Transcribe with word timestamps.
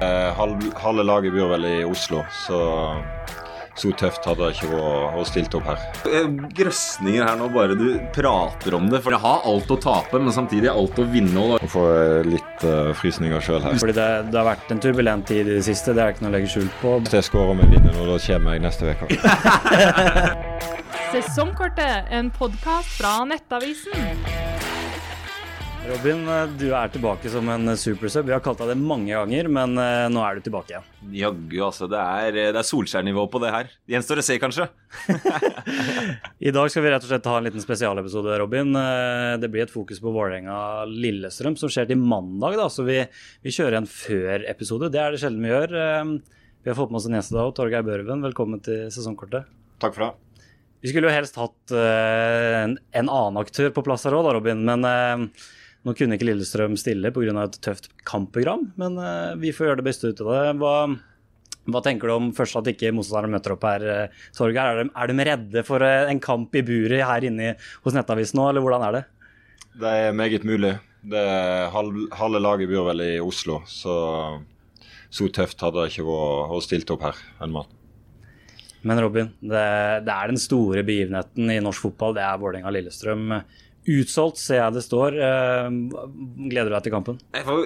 Eh, 0.00 0.30
halv, 0.38 0.62
halve 0.78 1.02
laget 1.02 1.34
bor 1.34 1.54
vel 1.56 1.64
i 1.66 1.78
Oslo, 1.84 2.22
så 2.46 2.62
så 3.78 3.92
tøft 3.94 4.24
hadde 4.26 4.42
det 4.42 4.56
ikke 4.56 4.72
vært 4.72 5.18
å 5.20 5.24
stilt 5.28 5.54
opp 5.54 5.68
her. 5.68 5.82
Eh, 6.10 6.26
Grøsninger 6.58 7.22
her 7.22 7.36
nå, 7.38 7.46
bare 7.54 7.76
du 7.78 7.86
prater 8.14 8.74
om 8.74 8.88
det. 8.90 9.00
For 9.04 9.14
jeg 9.14 9.22
har 9.22 9.46
alt 9.46 9.70
å 9.70 9.78
tape, 9.78 10.18
men 10.18 10.34
samtidig 10.34 10.70
alt 10.72 10.98
å 10.98 11.06
vinne. 11.06 11.44
Og 11.58 11.68
får 11.70 12.26
litt 12.26 12.66
uh, 12.66 12.90
frysninger 12.98 13.44
sjøl 13.44 13.62
her. 13.62 13.78
Fordi 13.78 13.94
det, 13.94 14.08
det 14.32 14.40
har 14.40 14.48
vært 14.48 14.74
en 14.74 14.82
turbulent 14.82 15.28
tid 15.30 15.44
i 15.46 15.60
det 15.60 15.62
siste, 15.68 15.94
det 15.94 16.02
er 16.02 16.16
ikke 16.16 16.26
noe 16.26 16.34
å 16.34 16.36
legge 16.40 16.50
skjul 16.56 16.68
på. 16.82 16.96
Hvis 17.04 17.18
jeg 17.20 17.28
skårer 17.30 17.60
med 17.60 17.70
vinner 17.76 17.94
nå, 17.94 18.08
da 18.10 18.18
kommer 18.26 18.58
jeg 18.58 18.66
neste 18.66 18.98
uke. 18.98 19.06
Sesongkortet, 21.14 22.10
en 22.18 22.34
podkast 22.34 22.98
fra 22.98 23.20
Nettavisen. 23.30 24.47
Robin, 25.88 26.20
du 26.60 26.66
er 26.76 26.90
tilbake 26.92 27.30
som 27.32 27.46
en 27.48 27.70
supersub. 27.80 28.26
Vi 28.28 28.32
har 28.34 28.42
kalt 28.44 28.58
deg 28.60 28.74
det 28.74 28.76
mange 28.76 29.08
ganger, 29.14 29.46
men 29.48 29.72
eh, 29.80 30.08
nå 30.12 30.20
er 30.20 30.36
du 30.36 30.42
tilbake 30.44 30.74
igjen. 30.74 30.88
Jaggu, 31.16 31.54
altså. 31.64 31.86
Det 31.88 31.96
er, 32.02 32.36
det 32.52 32.60
er 32.60 32.66
Solskjær-nivå 32.68 33.24
på 33.32 33.40
det 33.40 33.52
her. 33.54 33.70
Gjenstår 33.88 34.20
å 34.20 34.24
se, 34.26 34.36
kanskje. 34.42 34.66
I 36.50 36.52
dag 36.52 36.68
skal 36.74 36.84
vi 36.84 36.92
rett 36.92 37.06
og 37.06 37.12
slett 37.12 37.28
ha 37.30 37.38
en 37.40 37.48
liten 37.48 37.64
spesialepisode, 37.64 38.36
Robin. 38.42 38.76
Eh, 38.76 39.38
Det 39.40 39.48
blir 39.54 39.64
et 39.64 39.72
fokus 39.72 40.02
på 40.04 40.12
Vålerenga-Lillestrøm, 40.12 41.56
som 41.60 41.72
skjer 41.72 41.88
til 41.88 42.02
mandag. 42.04 42.58
da, 42.60 42.68
Så 42.68 42.84
vi, 42.84 43.00
vi 43.46 43.54
kjører 43.56 43.80
en 43.80 43.88
før-episode. 43.88 44.92
Det 44.92 45.00
er 45.06 45.16
det 45.16 45.22
sjelden 45.24 45.46
vi 45.48 45.54
gjør. 45.54 45.76
Eh, 45.86 46.16
Vi 46.66 46.72
har 46.74 46.76
fått 46.76 46.92
med 46.92 47.00
oss 47.00 47.08
en 47.08 47.16
gjest 47.16 47.32
i 47.32 47.38
dag, 47.40 47.52
Torgeir 47.56 47.86
Børven. 47.86 48.26
Velkommen 48.28 48.60
til 48.60 48.90
sesongkortet. 48.92 49.48
Takk 49.80 49.96
for 49.96 50.10
det. 50.10 50.14
Vi 50.84 50.92
skulle 50.92 51.08
jo 51.08 51.16
helst 51.16 51.38
hatt 51.40 51.72
eh, 51.72 52.64
en, 52.66 52.76
en 52.92 53.08
annen 53.08 53.40
aktør 53.40 53.72
på 53.72 53.82
plass 53.88 54.04
her 54.04 54.18
òg, 54.20 54.28
da, 54.28 54.36
Robin. 54.36 54.60
Men 54.68 54.84
eh, 54.84 55.46
nå 55.86 55.94
kunne 55.96 56.16
ikke 56.18 56.26
Lillestrøm 56.28 56.74
stille 56.80 57.12
pga. 57.14 57.44
et 57.44 57.60
tøft 57.64 57.88
kampprogram. 58.04 58.72
Men 58.76 58.98
eh, 58.98 59.34
vi 59.40 59.52
får 59.54 59.66
gjøre 59.70 59.76
det 59.82 59.86
beste 59.90 60.10
ut 60.10 60.20
av 60.24 60.32
det. 60.32 60.56
Hva, 60.62 60.74
hva 61.68 61.82
tenker 61.84 62.08
du 62.08 62.14
om 62.16 62.32
først 62.36 62.56
at 62.60 62.70
ikke 62.72 62.92
motstanderne 62.96 63.36
møter 63.36 63.54
opp 63.54 63.64
her, 63.68 63.86
eh, 63.86 64.26
Torgeir? 64.36 64.66
Er 64.74 64.82
de, 64.84 64.90
er 64.96 65.06
de 65.12 65.28
redde 65.30 65.64
for 65.68 65.84
eh, 65.86 66.10
en 66.10 66.20
kamp 66.20 66.54
i 66.58 66.62
buret 66.66 67.04
her 67.06 67.28
inne 67.30 67.52
i- 67.52 67.56
hos 67.84 67.94
Nettavisen 67.96 68.40
nå, 68.40 68.48
eller 68.50 68.64
hvordan 68.64 68.86
er 68.88 68.98
det? 68.98 69.04
Det 69.78 69.96
er 70.08 70.12
meget 70.16 70.44
mulig. 70.44 70.74
Det 71.08 71.24
halv, 71.72 72.08
halve 72.18 72.40
laget 72.42 72.68
bor 72.72 72.88
vel 72.90 73.00
i 73.06 73.12
Oslo, 73.22 73.60
så 73.70 73.94
så 75.08 75.24
tøft 75.32 75.62
hadde 75.64 75.80
det 75.86 75.92
ikke 75.94 76.04
vært 76.04 76.50
å 76.52 76.58
stille 76.60 76.84
opp 76.92 77.04
her 77.06 77.20
en 77.40 77.52
mann. 77.54 77.68
Men 78.84 79.00
Robin, 79.00 79.30
det, 79.40 79.62
det 80.04 80.12
er 80.12 80.28
den 80.28 80.36
store 80.42 80.82
begivenheten 80.86 81.48
i 81.50 81.56
norsk 81.64 81.86
fotball. 81.86 82.12
Det 82.18 82.22
er 82.26 82.36
Vålerenga-Lillestrøm. 82.42 83.24
Utsolgt, 83.88 84.36
ser 84.40 84.58
jeg 84.60 84.74
det 84.76 84.82
står. 84.84 85.14
Eh, 85.16 85.68
Gleder 86.50 86.68
du 86.68 86.74
deg 86.76 86.84
til 86.84 86.92
kampen? 86.92 87.20
Jeg 87.32 87.46
får 87.46 87.62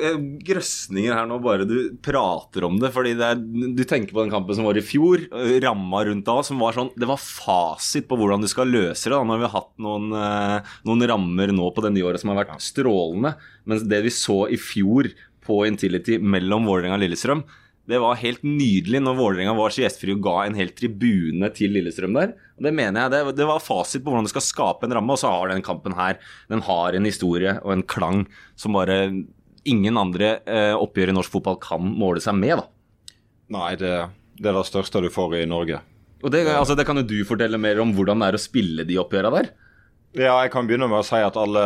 grøsninger 0.47 1.17
her 1.17 1.27
nå, 1.27 1.41
bare 1.43 1.67
du 1.67 1.77
prater 2.05 2.67
om 2.69 2.77
det. 2.83 2.93
Fordi 2.95 3.15
det 3.19 3.31
er, 3.33 3.41
du 3.43 3.83
tenker 3.89 4.15
på 4.15 4.23
den 4.23 4.31
kampen 4.35 4.55
som 4.59 4.69
var 4.69 4.79
i 4.79 4.85
fjor, 4.87 5.25
ramma 5.65 6.05
rundt 6.07 6.27
da, 6.29 6.37
som 6.47 6.63
var 6.63 6.77
sånn 6.77 6.93
Det 6.99 7.09
var 7.11 7.19
fasit 7.21 8.07
på 8.11 8.19
hvordan 8.21 8.45
du 8.45 8.51
skal 8.51 8.71
løse 8.71 9.09
det. 9.09 9.17
da, 9.17 9.25
Når 9.27 9.43
vi 9.43 9.49
har 9.49 9.57
hatt 9.59 9.73
noen, 9.83 10.09
eh, 10.15 10.73
noen 10.89 11.07
rammer 11.11 11.53
nå 11.55 11.73
på 11.75 11.83
det 11.85 11.95
nye 11.97 12.07
året 12.13 12.23
som 12.23 12.31
har 12.33 12.45
vært 12.45 12.63
strålende. 12.63 13.35
Mens 13.67 13.83
det 13.89 14.03
vi 14.07 14.15
så 14.15 14.45
i 14.53 14.61
fjor 14.61 15.11
på 15.43 15.65
Intility 15.67 16.21
mellom 16.23 16.69
Vålerenga 16.71 16.95
og 16.95 17.03
Lillestrøm, 17.03 17.43
det 17.91 17.99
var 17.99 18.21
helt 18.21 18.45
nydelig 18.47 19.01
når 19.03 19.17
Vålerenga 19.19 19.53
var 19.59 19.73
så 19.75 19.83
gjestfri 19.83 20.15
og 20.15 20.23
ga 20.23 20.37
en 20.47 20.55
hel 20.55 20.71
tribune 20.77 21.49
til 21.57 21.73
Lillestrøm 21.75 22.15
der. 22.15 22.35
Og 22.57 22.67
Det 22.69 22.73
mener 22.79 23.01
jeg, 23.03 23.11
det, 23.11 23.37
det 23.41 23.49
var 23.49 23.65
fasit 23.65 24.05
på 24.05 24.13
hvordan 24.13 24.29
du 24.29 24.31
skal 24.31 24.45
skape 24.47 24.87
en 24.87 24.95
ramme, 24.95 25.17
og 25.17 25.19
så 25.19 25.33
har 25.35 25.51
den 25.51 25.65
kampen 25.67 25.97
her 25.99 26.21
den 26.53 26.63
har 26.63 26.95
en 26.95 27.09
historie 27.09 27.57
og 27.65 27.75
en 27.75 27.83
klang 27.83 28.25
som 28.55 28.79
bare 28.79 29.01
ingen 29.67 29.99
andre 29.99 30.37
eh, 30.47 30.75
oppgjør 30.75 31.11
i 31.11 31.17
norsk 31.17 31.35
fotball 31.35 31.59
kan 31.63 31.83
måle 31.83 32.23
seg 32.23 32.39
med. 32.39 32.63
da. 32.63 33.19
Nei, 33.53 33.73
det, 33.79 33.93
det 34.39 34.51
er 34.51 34.57
det 34.59 34.69
største 34.71 35.03
du 35.03 35.11
får 35.13 35.41
i 35.43 35.49
Norge. 35.51 35.83
Og 36.23 36.31
det, 36.31 36.47
altså, 36.55 36.79
det 36.79 36.87
kan 36.87 36.99
jo 37.03 37.07
du 37.07 37.19
fortelle 37.27 37.59
mer 37.59 37.83
om 37.83 37.93
hvordan 37.97 38.23
det 38.23 38.31
er 38.31 38.39
å 38.39 38.43
spille 38.43 38.87
de 38.87 38.99
oppgjøra 39.03 39.35
der. 39.35 39.51
Ja, 40.15 40.37
jeg 40.45 40.53
kan 40.55 40.69
begynne 40.69 40.87
med 40.91 41.03
å 41.03 41.07
si 41.07 41.19
at 41.19 41.39
alle, 41.41 41.65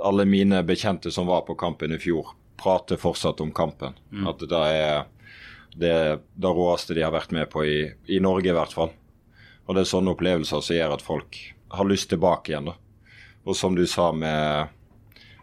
alle 0.00 0.24
mine 0.28 0.62
bekjente 0.64 1.12
som 1.12 1.28
var 1.28 1.44
på 1.44 1.56
kampen 1.60 1.92
i 1.92 2.00
fjor, 2.00 2.32
prater 2.60 3.00
fortsatt 3.00 3.40
om 3.44 3.52
kampen. 3.56 3.96
At 4.28 4.40
det 4.48 4.60
er 4.72 5.04
det, 5.76 6.20
det 6.34 6.52
råeste 6.56 6.96
de 6.96 7.04
har 7.04 7.14
vært 7.14 7.34
med 7.36 7.50
på 7.52 7.64
i, 7.66 7.78
i 8.10 8.20
Norge, 8.22 8.50
i 8.50 8.56
hvert 8.56 8.74
fall. 8.74 8.92
Og 9.66 9.76
det 9.76 9.84
er 9.84 9.90
sånne 9.92 10.14
opplevelser 10.14 10.64
som 10.64 10.76
gjør 10.76 10.96
at 10.96 11.04
folk 11.04 11.38
har 11.70 11.88
lyst 11.88 12.10
tilbake 12.10 12.52
igjen. 12.52 12.72
da. 12.72 12.76
Og 13.46 13.56
som 13.56 13.76
du 13.78 13.86
sa 13.86 14.10
med 14.12 14.72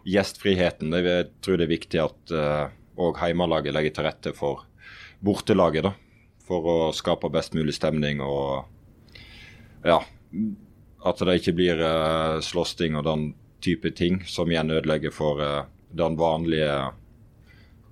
gjestfriheten, 0.08 0.92
jeg 0.92 1.30
tror 1.44 1.58
det 1.58 1.66
er 1.66 1.72
viktig 1.72 2.02
at 2.02 2.34
òg 2.98 3.20
heimelaget 3.22 3.74
legger 3.74 3.94
til 3.96 4.06
rette 4.06 4.34
for 4.36 4.66
bortelaget. 5.24 5.88
da. 5.88 5.94
For 6.48 6.68
å 6.68 6.76
skape 6.96 7.30
best 7.32 7.56
mulig 7.56 7.76
stemning 7.76 8.20
og 8.24 8.68
ja, 9.84 10.00
at 11.06 11.20
det 11.22 11.38
ikke 11.40 11.56
blir 11.58 11.80
uh, 11.82 12.40
slåssing 12.44 12.96
og 12.98 13.06
den 13.06 13.28
type 13.64 13.90
ting 13.96 14.22
som 14.26 14.50
igjen 14.50 14.72
ødelegger 14.74 15.14
for 15.14 15.42
uh, 15.42 15.66
den 15.94 16.18
vanlige 16.18 16.72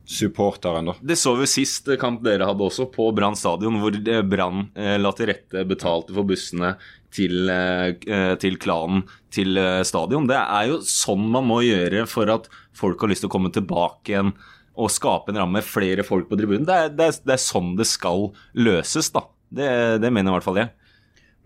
supporteren. 0.07 0.87
da. 0.87 0.95
Det 1.01 1.17
så 1.19 1.35
vi 1.35 1.49
sist 1.51 1.89
kamp 2.01 2.23
dere 2.25 2.47
hadde 2.47 2.65
også, 2.65 2.87
på 2.95 3.11
Brann 3.15 3.37
stadion, 3.37 3.81
hvor 3.83 3.97
eh, 3.97 4.23
Brann 4.23 4.69
eh, 4.79 4.95
la 5.01 5.13
til 5.17 5.31
rette, 5.33 5.67
betalte 5.69 6.15
for 6.15 6.29
bussene 6.29 6.77
til, 7.15 7.51
eh, 7.51 8.35
til 8.41 8.59
klanen 8.63 9.05
til 9.35 9.59
stadion. 9.85 10.29
Det 10.31 10.39
er 10.39 10.71
jo 10.71 10.81
sånn 10.87 11.27
man 11.33 11.49
må 11.49 11.61
gjøre 11.67 12.07
for 12.11 12.31
at 12.33 12.47
folk 12.77 13.03
har 13.03 13.13
lyst 13.13 13.27
til 13.27 13.33
å 13.33 13.35
komme 13.35 13.53
tilbake 13.53 14.15
igjen 14.15 14.33
og 14.77 14.93
skape 14.93 15.33
en 15.33 15.41
ramme, 15.41 15.63
flere 15.65 16.05
folk 16.05 16.29
på 16.31 16.39
tribunen. 16.39 16.67
Det 16.69 16.75
er, 16.77 16.91
det 16.93 17.11
er, 17.11 17.21
det 17.27 17.35
er 17.35 17.43
sånn 17.43 17.75
det 17.79 17.89
skal 17.89 18.31
løses, 18.55 19.09
da. 19.15 19.25
Det, 19.49 19.69
det 20.03 20.11
mener 20.13 20.31
i 20.31 20.37
hvert 20.37 20.47
fall 20.47 20.61
jeg. 20.61 20.73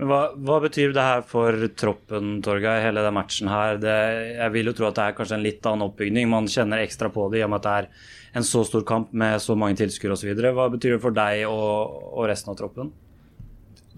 Men 0.01 0.09
hva, 0.09 0.21
hva 0.33 0.55
betyr 0.65 0.95
det 0.97 1.03
her 1.05 1.27
for 1.29 1.53
troppen, 1.77 2.39
Torgeir, 2.41 2.81
hele 2.81 3.03
den 3.05 3.13
matchen 3.13 3.51
her? 3.53 3.77
Det, 3.77 3.97
jeg 4.39 4.53
vil 4.55 4.71
jo 4.71 4.73
tro 4.79 4.87
at 4.89 4.97
det 4.97 5.05
er 5.05 5.17
kanskje 5.19 5.37
en 5.37 5.45
litt 5.45 5.67
annen 5.69 5.91
oppbygning. 5.91 6.31
Man 6.33 6.49
kjenner 6.49 6.81
ekstra 6.81 7.11
på 7.13 7.27
det 7.29 7.43
i 7.43 7.45
og 7.45 7.51
med 7.53 7.61
at 7.61 7.67
det 7.67 7.75
er 7.83 8.39
en 8.41 8.47
så 8.49 8.63
stor 8.65 8.87
kamp 8.89 9.13
med 9.13 9.37
så 9.45 9.53
mange 9.61 9.77
tilskuere 9.77 10.17
osv. 10.17 10.33
Hva 10.57 10.71
betyr 10.73 10.95
det 10.97 11.03
for 11.03 11.13
deg 11.13 11.43
og, 11.51 12.01
og 12.15 12.31
resten 12.31 12.55
av 12.55 12.57
troppen? 12.63 12.89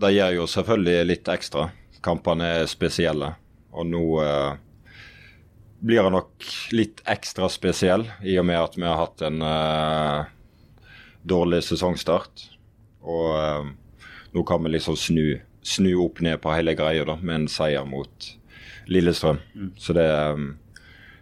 Det 0.03 0.11
gjør 0.11 0.41
jo 0.41 0.49
selvfølgelig 0.51 1.07
litt 1.07 1.31
ekstra. 1.31 1.69
Kampene 2.03 2.51
er 2.59 2.67
spesielle. 2.67 3.31
Og 3.71 3.87
nå 3.87 4.03
eh, 4.25 4.51
blir 5.87 6.03
det 6.03 6.15
nok 6.17 6.51
litt 6.75 7.05
ekstra 7.15 7.47
spesiell, 7.47 8.09
i 8.27 8.35
og 8.43 8.49
med 8.51 8.59
at 8.59 8.75
vi 8.75 8.89
har 8.89 8.99
hatt 9.05 9.23
en 9.29 9.39
eh, 9.47 10.35
dårlig 11.31 11.63
sesongstart. 11.69 12.49
Og 13.07 13.31
eh, 13.39 13.73
nå 14.35 14.47
kan 14.51 14.67
vi 14.67 14.75
liksom 14.75 14.99
snu, 14.99 15.27
snu 15.63 15.93
opp 16.05 16.21
ned 16.25 16.41
på 16.43 16.53
hele 16.55 16.75
greia 16.79 17.07
da, 17.09 17.17
med 17.23 17.43
en 17.43 17.49
seier 17.51 17.87
mot 17.89 18.33
Lillestrøm. 18.91 19.39
Så 19.79 19.95
det 19.97 20.05
er 20.09 20.35
eh, 20.35 20.51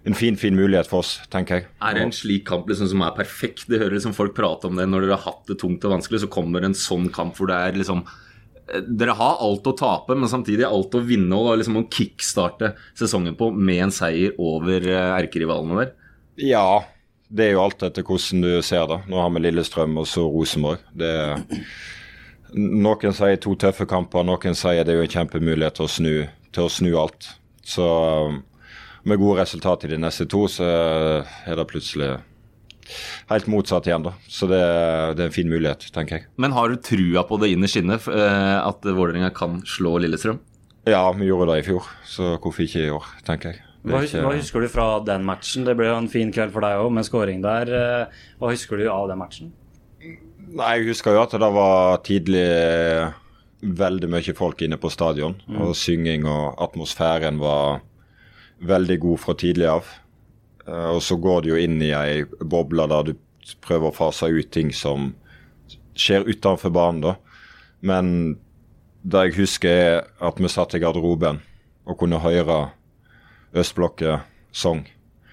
en 0.09 0.17
fin, 0.17 0.37
fin 0.41 0.56
mulighet 0.56 0.89
for 0.89 1.05
oss, 1.05 1.19
tenker 1.33 1.59
jeg. 1.61 1.69
Er 1.84 1.97
det 1.97 2.06
en 2.06 2.15
slik 2.15 2.47
kamp 2.49 2.71
liksom 2.71 2.89
som 2.89 3.05
er 3.05 3.17
perfekt? 3.17 3.67
Det 3.69 3.83
hører 3.83 3.99
liksom 3.99 4.17
folk 4.17 4.33
prate 4.37 4.71
om 4.71 4.81
det 4.81 4.89
når 4.89 5.05
dere 5.05 5.19
har 5.19 5.27
hatt 5.29 5.50
det 5.50 5.59
tungt 5.61 5.84
og 5.84 5.97
vanskelig, 5.99 6.23
så 6.23 6.33
kommer 6.33 6.65
en 6.65 6.77
sånn 6.77 7.11
kamp 7.12 7.37
hvor 7.37 7.50
det 7.53 7.59
er 7.61 7.77
liksom 7.77 8.05
eh, 8.06 8.81
Dere 8.87 9.17
har 9.19 9.45
alt 9.45 9.69
å 9.69 9.77
tape, 9.77 10.17
men 10.17 10.33
samtidig 10.33 10.69
alt 10.69 10.97
å 10.97 11.05
vinne 11.05 11.37
og 11.37 11.61
liksom 11.61 11.83
å 11.83 11.89
kickstarte 11.93 12.75
sesongen 12.99 13.37
på 13.39 13.50
med 13.53 13.84
en 13.89 13.95
seier 13.95 14.39
over 14.41 14.89
eh, 14.89 15.12
erkerivalene 15.21 15.84
der. 15.84 15.95
Ja, 16.41 16.67
det 17.29 17.47
er 17.47 17.56
jo 17.59 17.65
alt 17.67 17.83
etter 17.87 18.06
hvordan 18.06 18.43
du 18.43 18.53
ser 18.65 18.89
det. 18.91 19.03
Nå 19.11 19.21
har 19.21 19.33
vi 19.34 19.45
Lillestrøm 19.45 20.00
og 20.00 20.09
så 20.09 20.25
Rosenborg. 20.27 20.81
Det 20.97 21.11
er, 21.21 21.43
noen 22.55 23.12
sier 23.16 23.37
to 23.41 23.55
tøffe 23.56 23.87
kamper, 23.91 24.25
noen 24.27 24.55
sier 24.59 24.84
det 24.84 24.94
er 24.94 25.00
jo 25.03 25.06
en 25.09 25.15
kjempemulighet 25.16 25.75
til 25.78 25.84
å 25.87 25.91
snu, 25.91 26.15
til 26.53 26.65
å 26.66 26.71
snu 26.72 26.91
alt. 26.99 27.28
Så 27.62 27.84
um, 28.28 28.41
med 29.05 29.19
gode 29.21 29.41
resultat 29.43 29.84
i 29.87 29.93
de 29.93 29.99
neste 30.00 30.27
to, 30.28 30.47
så 30.50 30.66
er 31.47 31.56
det 31.56 31.69
plutselig 31.71 32.11
helt 33.31 33.47
motsatt 33.47 33.87
igjen. 33.87 34.03
da. 34.09 34.12
Så 34.27 34.49
det, 34.50 34.61
det 35.16 35.22
er 35.25 35.28
en 35.31 35.34
fin 35.37 35.50
mulighet, 35.50 35.87
tenker 35.94 36.19
jeg. 36.19 36.26
Men 36.43 36.52
har 36.56 36.69
du 36.73 36.76
trua 36.82 37.23
på 37.29 37.38
det 37.43 37.52
innerst 37.55 37.79
inne, 37.79 37.99
f- 38.00 38.11
eh, 38.11 38.56
at 38.67 38.82
Vålerenga 38.85 39.31
kan 39.37 39.61
slå 39.69 39.97
Lillestrøm? 40.02 40.41
Ja, 40.88 41.05
vi 41.14 41.29
gjorde 41.29 41.52
det 41.52 41.61
i 41.62 41.67
fjor, 41.69 41.87
så 42.08 42.32
hvorfor 42.41 42.64
ikke 42.67 42.87
i 42.88 42.91
år, 42.94 43.06
tenker 43.26 43.52
jeg. 43.55 43.62
Hva, 43.87 44.02
ikke- 44.05 44.20
hva 44.26 44.35
husker 44.37 44.61
du 44.61 44.69
fra 44.69 44.87
den 45.06 45.23
matchen? 45.25 45.64
Det 45.64 45.76
ble 45.79 45.87
jo 45.87 45.94
en 45.97 46.08
fin 46.11 46.32
kveld 46.35 46.52
for 46.52 46.61
deg 46.67 46.82
òg, 46.82 46.91
med 46.93 47.06
scoring 47.06 47.41
der. 47.44 47.70
Eh, 47.73 48.19
Hva 48.41 48.50
husker 48.52 48.76
du 48.76 48.88
av 48.93 49.06
den 49.08 49.19
matchen? 49.23 49.52
Nei, 50.00 50.70
jeg 50.81 50.88
husker 50.91 51.14
jo 51.14 51.23
at 51.23 51.35
det 51.38 51.50
var 51.55 52.00
tidlig 52.06 52.43
eh, 52.43 53.12
veldig 53.62 54.08
mye 54.11 54.35
folk 54.35 54.62
inne 54.67 54.79
på 54.81 54.91
stadion. 54.91 55.37
Og 55.61 55.75
synging 55.79 56.25
og 56.29 56.56
atmosfæren 56.64 57.38
var 57.43 57.82
veldig 58.67 58.97
god 59.05 59.20
fra 59.23 59.35
tidlig 59.38 59.69
av. 59.70 59.87
Eh, 60.67 60.88
Og 60.97 61.02
så 61.05 61.17
går 61.20 61.43
det 61.44 61.52
jo 61.52 61.61
inn 61.61 61.79
i 61.85 61.93
ei 61.97 62.25
boble 62.41 62.88
der 62.91 63.11
du 63.11 63.14
prøver 63.64 63.91
å 63.91 63.97
fase 63.97 64.29
ut 64.31 64.50
ting 64.55 64.73
som 64.75 65.12
skjer 65.99 66.26
utenfor 66.29 66.73
banen, 66.73 67.00
da. 67.05 67.14
Men 67.82 68.38
det 69.02 69.23
jeg 69.31 69.37
husker, 69.41 69.70
er 69.70 70.26
at 70.29 70.38
vi 70.41 70.49
satt 70.52 70.75
i 70.76 70.81
garderoben 70.82 71.41
og 71.88 71.99
kunne 72.00 72.20
høre 72.20 72.70
Østblokket 73.56 74.20
sang. 74.52 74.85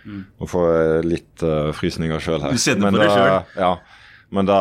Nå 0.08 0.48
får 0.50 0.68
jeg 0.72 1.08
litt 1.12 1.44
uh, 1.44 1.74
frysninger 1.76 2.22
sjøl 2.24 2.42
her. 2.42 2.56
Du 2.56 2.62
sitter 2.64 2.88
på 2.88 2.98
det 3.02 3.10
sjøl? 3.12 3.34
Ja. 3.60 3.72
Men 4.30 4.48
da 4.48 4.60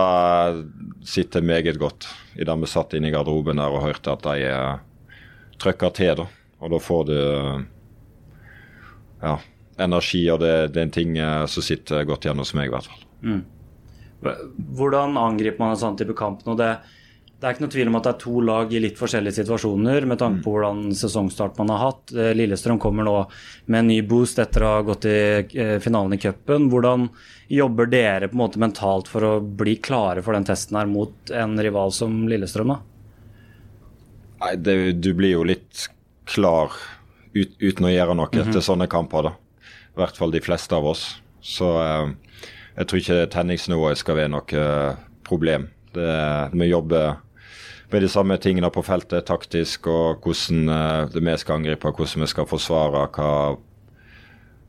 sitter 1.06 1.42
jeg 1.42 1.48
meget 1.48 1.78
godt 1.80 2.06
i 2.38 2.44
det 2.46 2.54
vi 2.60 2.68
satt 2.70 2.94
inne 2.94 3.10
i 3.10 3.14
garderoben 3.14 3.58
der 3.58 3.74
og 3.74 3.82
hørte 3.82 4.12
at 4.14 4.22
de 4.26 4.46
eh, 4.46 4.76
trykker 5.58 5.94
til. 5.96 6.22
da. 6.22 6.26
Og 6.62 6.72
da 6.72 6.80
får 6.82 7.02
du 7.08 7.16
eh, 7.16 7.64
ja, 9.24 9.34
energi, 9.82 10.22
og 10.30 10.40
det, 10.44 10.54
det 10.74 10.82
er 10.82 10.88
en 10.88 10.94
ting 10.94 11.18
eh, 11.18 11.42
som 11.50 11.66
sitter 11.66 12.06
godt 12.06 12.28
igjen 12.28 12.42
hos 12.42 12.54
meg, 12.56 12.70
i 12.70 12.74
hvert 12.76 12.86
fall. 12.90 13.02
Hvordan 14.78 15.18
angriper 15.20 15.62
man 15.62 15.74
en 15.74 15.82
sånn 15.82 15.98
type 15.98 16.14
kamp 16.16 16.46
nå? 16.46 16.54
Det, 16.58 16.70
det 17.36 17.44
er 17.44 17.52
ikke 17.52 17.66
noe 17.66 17.72
tvil 17.74 17.88
om 17.90 17.96
at 17.98 18.06
det 18.06 18.10
er 18.14 18.20
to 18.22 18.42
lag 18.48 18.70
i 18.72 18.80
litt 18.80 18.96
forskjellige 18.96 19.36
situasjoner 19.42 20.06
med 20.08 20.16
tanke 20.22 20.40
på 20.44 20.54
hvordan 20.54 20.86
sesongstart 20.96 21.58
man 21.60 21.68
har 21.74 21.82
hatt. 21.82 22.12
Eh, 22.16 22.30
Lillestrøm 22.32 22.78
kommer 22.80 23.04
nå 23.04 23.16
med 23.68 23.82
en 23.82 23.90
ny 23.90 23.98
boost 24.08 24.38
etter 24.40 24.64
å 24.64 24.70
ha 24.78 24.84
gått 24.86 25.04
i 25.10 25.18
eh, 25.44 25.74
finalen 25.84 26.16
i 26.16 26.20
cupen. 26.22 26.70
Hvordan 26.72 27.04
jobber 27.52 27.90
dere 27.92 28.30
på 28.30 28.38
en 28.38 28.40
måte 28.40 28.62
mentalt 28.62 29.10
for 29.12 29.26
å 29.28 29.32
bli 29.44 29.74
klare 29.84 30.22
for 30.24 30.32
den 30.32 30.48
testen 30.48 30.78
her 30.80 30.88
mot 30.88 31.28
en 31.28 31.60
rival 31.60 31.92
som 31.92 32.22
Lillestrøm? 32.30 32.72
da? 32.72 32.78
Nei, 34.40 34.54
det, 34.56 34.78
du 35.04 35.10
blir 35.18 35.34
jo 35.34 35.44
litt 35.44 35.84
klar 36.32 36.72
ut, 37.36 37.52
uten 37.60 37.90
å 37.90 37.92
gjøre 37.92 38.16
noe 38.16 38.46
til 38.48 38.64
sånne 38.64 38.88
kamper, 38.88 39.28
da. 39.28 39.34
I 39.92 40.00
hvert 40.00 40.16
fall 40.16 40.32
de 40.32 40.44
fleste 40.44 40.72
av 40.72 40.88
oss. 40.88 41.04
Så 41.44 41.68
eh, 41.84 42.40
jeg 42.80 42.88
tror 42.88 43.04
ikke 43.04 43.20
tenningsnivået 43.36 44.00
skal 44.00 44.22
være 44.22 44.32
noe 44.32 44.66
problem. 45.28 45.68
Det, 45.92 46.10
vi 46.56 46.72
jobber 46.72 47.20
med 47.92 48.02
de 48.02 48.10
samme 48.10 48.36
tingene 48.42 48.70
på 48.74 48.82
feltet, 48.86 49.26
taktisk, 49.28 49.86
og 49.90 50.24
hvordan 50.24 50.72
eh, 50.72 51.18
vi 51.20 51.36
skal 51.38 51.60
angripe, 51.60 51.92
hvordan 51.92 52.24
vi 52.24 52.30
skal 52.30 52.48
forsvare, 52.50 53.06
hva, 53.14 53.30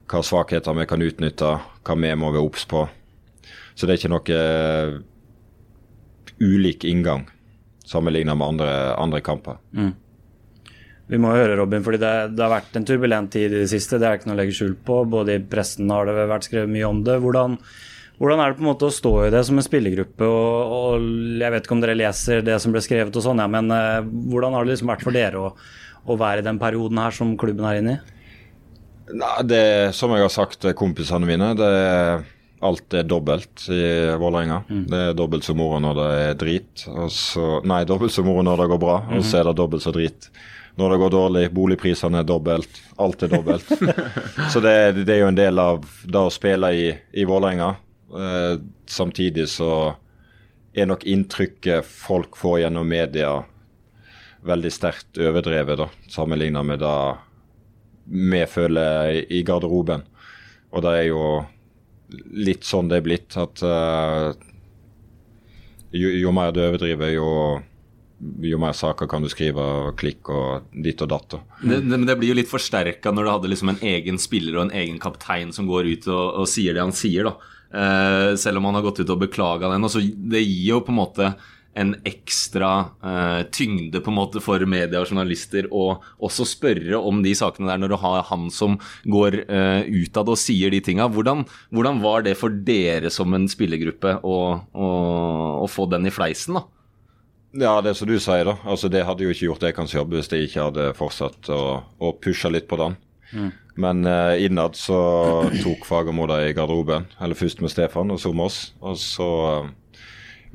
hva 0.08 0.24
svakheter 0.24 0.78
vi 0.78 0.88
kan 0.90 1.06
utnytte, 1.06 1.54
hva 1.88 1.98
vi 1.98 2.14
må 2.20 2.34
være 2.36 2.46
obs 2.46 2.68
på. 2.70 2.86
Så 3.78 3.86
det 3.86 3.96
er 3.96 4.02
ikke 4.02 4.14
noe 4.14 4.42
eh, 4.42 5.00
ulik 6.42 6.86
inngang 6.86 7.26
sammenlignet 7.88 8.38
med 8.38 8.48
andre, 8.48 8.70
andre 9.00 9.24
kamper. 9.24 9.58
Vi 11.08 11.20
må 11.24 11.32
høre, 11.32 11.56
Robin, 11.56 11.84
fordi 11.86 12.02
det, 12.02 12.14
det 12.36 12.44
har 12.44 12.52
vært 12.52 12.76
en 12.76 12.86
turbulent 12.88 13.32
tid 13.32 13.48
i 13.48 13.62
det 13.62 13.70
siste. 13.72 14.00
Det 14.00 14.10
er 14.10 14.18
ikke 14.18 14.28
noe 14.28 14.36
å 14.36 14.40
legge 14.42 14.56
skjul 14.58 14.74
på. 14.90 14.98
Både 15.08 15.38
i 15.38 15.44
pressen 15.54 15.88
har 15.94 16.10
det 16.10 16.26
vært 16.28 16.50
skrevet 16.50 16.74
mye 16.74 16.90
om 16.90 17.00
det. 17.08 17.16
Hvordan, 17.24 17.56
hvordan 18.18 18.42
er 18.42 18.50
det 18.50 18.58
på 18.58 18.64
en 18.66 18.72
måte 18.72 18.88
å 18.88 18.94
stå 18.94 19.14
i 19.28 19.34
det 19.34 19.44
som 19.46 19.60
en 19.60 19.66
spillergruppe? 19.66 20.26
Og, 20.26 20.78
og 20.78 21.08
Jeg 21.38 21.54
vet 21.54 21.68
ikke 21.68 21.76
om 21.76 21.84
dere 21.84 21.98
leser 21.98 22.46
det 22.46 22.58
som 22.64 22.74
ble 22.74 22.82
skrevet, 22.82 23.14
og 23.14 23.26
sånn, 23.26 23.44
ja, 23.44 23.50
men 23.52 23.70
eh, 23.74 24.00
hvordan 24.32 24.58
har 24.58 24.66
det 24.66 24.74
liksom 24.74 24.94
vært 24.94 25.06
for 25.06 25.18
dere 25.18 25.44
å, 25.44 25.52
å 26.08 26.18
være 26.18 26.42
i 26.42 26.48
den 26.48 26.62
perioden 26.62 27.02
her 27.02 27.14
som 27.14 27.36
klubben 27.38 27.68
er 27.70 27.82
inne 27.82 27.98
i? 27.98 28.16
Nei, 29.18 29.36
det 29.48 29.62
Som 29.96 30.12
jeg 30.12 30.26
har 30.26 30.34
sagt 30.34 30.60
til 30.66 30.76
kompisene 30.76 31.30
mine, 31.30 31.54
det 31.56 31.72
alt 32.66 32.94
er 32.98 33.06
dobbelt 33.06 33.68
i 33.70 33.82
Vålerenga. 34.18 34.64
Det 34.90 35.02
er 35.12 35.18
dobbelt 35.18 35.46
så 35.46 35.54
moro 35.56 35.78
når 35.80 35.98
det 36.00 36.12
er 36.26 36.38
drit. 36.42 36.86
Og 36.90 37.12
så, 37.14 37.48
nei, 37.70 37.84
dobbelt 37.88 38.16
så 38.16 38.26
moro 38.26 38.42
når 38.44 38.64
det 38.64 38.72
går 38.74 38.82
bra, 38.82 38.96
og 39.14 39.22
så 39.24 39.40
er 39.40 39.50
det 39.52 39.60
dobbelt 39.62 39.86
så 39.86 39.94
drit 39.96 40.32
når 40.78 40.94
det 40.94 41.00
går 41.02 41.14
dårlig. 41.14 41.44
Boligprisene 41.54 42.22
er 42.22 42.28
dobbelt. 42.28 42.82
Alt 43.02 43.24
er 43.26 43.32
dobbelt. 43.34 43.70
så 44.54 44.62
det, 44.62 45.06
det 45.06 45.16
er 45.16 45.22
jo 45.24 45.30
en 45.32 45.38
del 45.38 45.62
av 45.62 45.86
det 46.06 46.22
å 46.22 46.34
spille 46.34 46.74
i, 46.74 46.88
i 47.14 47.26
Vålerenga. 47.30 47.76
Eh, 48.16 48.58
samtidig 48.88 49.48
så 49.52 49.96
er 50.78 50.86
nok 50.88 51.04
inntrykket 51.10 51.84
folk 51.88 52.38
får 52.40 52.62
gjennom 52.64 52.88
media 52.88 53.32
veldig 54.48 54.72
sterkt 54.72 55.18
overdrevet, 55.20 55.80
da, 55.82 55.88
sammenlignet 56.14 56.64
med 56.70 56.80
det 56.80 56.98
vi 58.32 58.44
føler 58.48 59.26
i- 59.28 59.44
garderoben. 59.44 60.04
Og 60.72 60.82
det 60.86 60.94
er 61.00 61.08
jo 61.10 61.24
litt 62.32 62.64
sånn 62.64 62.88
det 62.88 63.02
er 63.02 63.04
blitt, 63.04 63.36
at 63.36 63.60
uh, 63.68 64.32
jo, 65.92 66.12
jo 66.22 66.32
mer 66.36 66.54
du 66.56 66.62
overdriver, 66.64 67.12
jo, 67.16 67.28
jo 68.48 68.60
mer 68.62 68.72
saker 68.78 69.10
kan 69.12 69.26
du 69.26 69.30
skrive, 69.32 69.60
og 69.60 69.98
klikk 70.00 70.30
og 70.32 70.70
ditt 70.72 71.02
og 71.04 71.10
datt. 71.12 71.28
da. 71.36 71.42
Det, 71.64 71.82
det, 71.90 72.00
det 72.08 72.18
blir 72.22 72.32
jo 72.32 72.40
litt 72.40 72.52
forsterka 72.52 73.12
når 73.12 73.28
du 73.28 73.32
hadde 73.34 73.52
liksom 73.52 73.74
en 73.74 73.84
egen 73.84 74.18
spiller 74.22 74.56
og 74.62 74.68
en 74.70 74.76
egen 74.80 75.00
kaptein 75.04 75.52
som 75.56 75.68
går 75.68 75.90
ut 75.96 76.08
og, 76.08 76.26
og 76.44 76.48
sier 76.48 76.78
det 76.78 76.86
han 76.86 76.96
sier, 76.96 77.28
da. 77.28 77.36
Eh, 77.74 78.36
selv 78.40 78.58
om 78.58 78.66
han 78.70 78.80
har 78.80 78.86
gått 78.86 79.02
ut 79.04 79.12
og 79.12 79.22
beklaga 79.26 79.72
den. 79.74 79.84
Altså, 79.84 80.02
det 80.02 80.44
gir 80.46 80.74
jo 80.76 80.84
på 80.86 80.94
en 80.94 81.02
måte 81.02 81.32
en 81.78 81.92
ekstra 82.10 82.70
uh, 83.06 83.44
tyngde 83.54 84.00
på 84.02 84.10
en 84.10 84.18
måte 84.18 84.42
for 84.42 84.64
media 84.66 84.98
og 84.98 85.12
journalister 85.12 85.68
å 85.70 86.00
også 86.26 86.48
spørre 86.50 86.98
om 86.98 87.20
de 87.22 87.36
sakene 87.38 87.70
der 87.70 87.78
når 87.78 87.94
du 87.94 87.98
har 88.02 88.24
han 88.32 88.48
som 88.50 88.80
går 89.06 89.44
uh, 89.46 89.84
utad 89.86 90.32
og 90.34 90.40
sier 90.42 90.74
de 90.74 90.82
tinga. 90.82 91.06
Hvordan, 91.14 91.46
hvordan 91.70 92.02
var 92.02 92.26
det 92.26 92.34
for 92.40 92.50
dere 92.50 93.12
som 93.14 93.36
en 93.38 93.46
spillergruppe 93.52 94.16
å, 94.26 94.40
å, 94.74 94.90
å 95.62 95.70
få 95.70 95.86
den 95.92 96.10
i 96.10 96.14
fleisen, 96.16 96.58
da? 96.58 96.66
Ja, 97.58 97.78
det 97.82 97.94
er 97.94 98.00
som 98.02 98.10
du 98.10 98.18
sier, 98.20 98.50
da. 98.50 98.58
Altså, 98.66 98.90
det 98.90 99.06
hadde 99.06 99.28
jo 99.28 99.34
ikke 99.34 99.48
gjort 99.52 99.70
Ekans 99.70 99.94
jobb 99.94 100.18
hvis 100.18 100.34
de 100.34 100.42
ikke 100.48 100.66
hadde 100.72 100.92
fortsatt 100.98 101.52
å, 101.54 101.62
å 102.02 102.16
pushe 102.22 102.50
litt 102.54 102.68
på 102.70 102.82
den. 102.82 102.98
Men 103.78 104.06
eh, 104.10 104.46
innad 104.46 104.78
så 104.80 105.00
tok 105.62 105.86
Fagermo 105.86 106.28
det 106.32 106.40
i 106.48 106.54
garderoben. 106.58 107.10
Eller 107.22 107.38
først 107.38 107.62
med 107.62 107.74
Stefan, 107.74 108.14
og 108.14 108.22
så 108.22 108.32
med 108.34 108.48
oss. 108.50 108.62
Og 108.82 108.98
så 109.02 109.28
eh, 109.52 110.00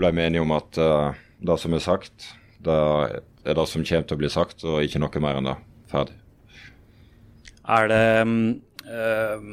ble 0.00 0.12
vi 0.16 0.24
enige 0.24 0.44
om 0.44 0.54
at 0.56 0.80
eh, 0.80 1.20
det 1.42 1.58
som 1.60 1.76
er 1.76 1.84
sagt, 1.84 2.32
det 2.62 2.80
er 3.44 3.58
det 3.58 3.68
som 3.68 3.84
kommer 3.84 4.08
til 4.08 4.18
å 4.18 4.22
bli 4.22 4.32
sagt, 4.32 4.64
og 4.66 4.82
ikke 4.84 5.02
noe 5.02 5.22
mer 5.22 5.38
enn 5.38 5.52
det. 5.52 5.58
Ferdig. 5.92 6.16
Er 7.62 7.88
det 7.90 8.04
mm, 8.26 8.50
eh, 8.90 9.46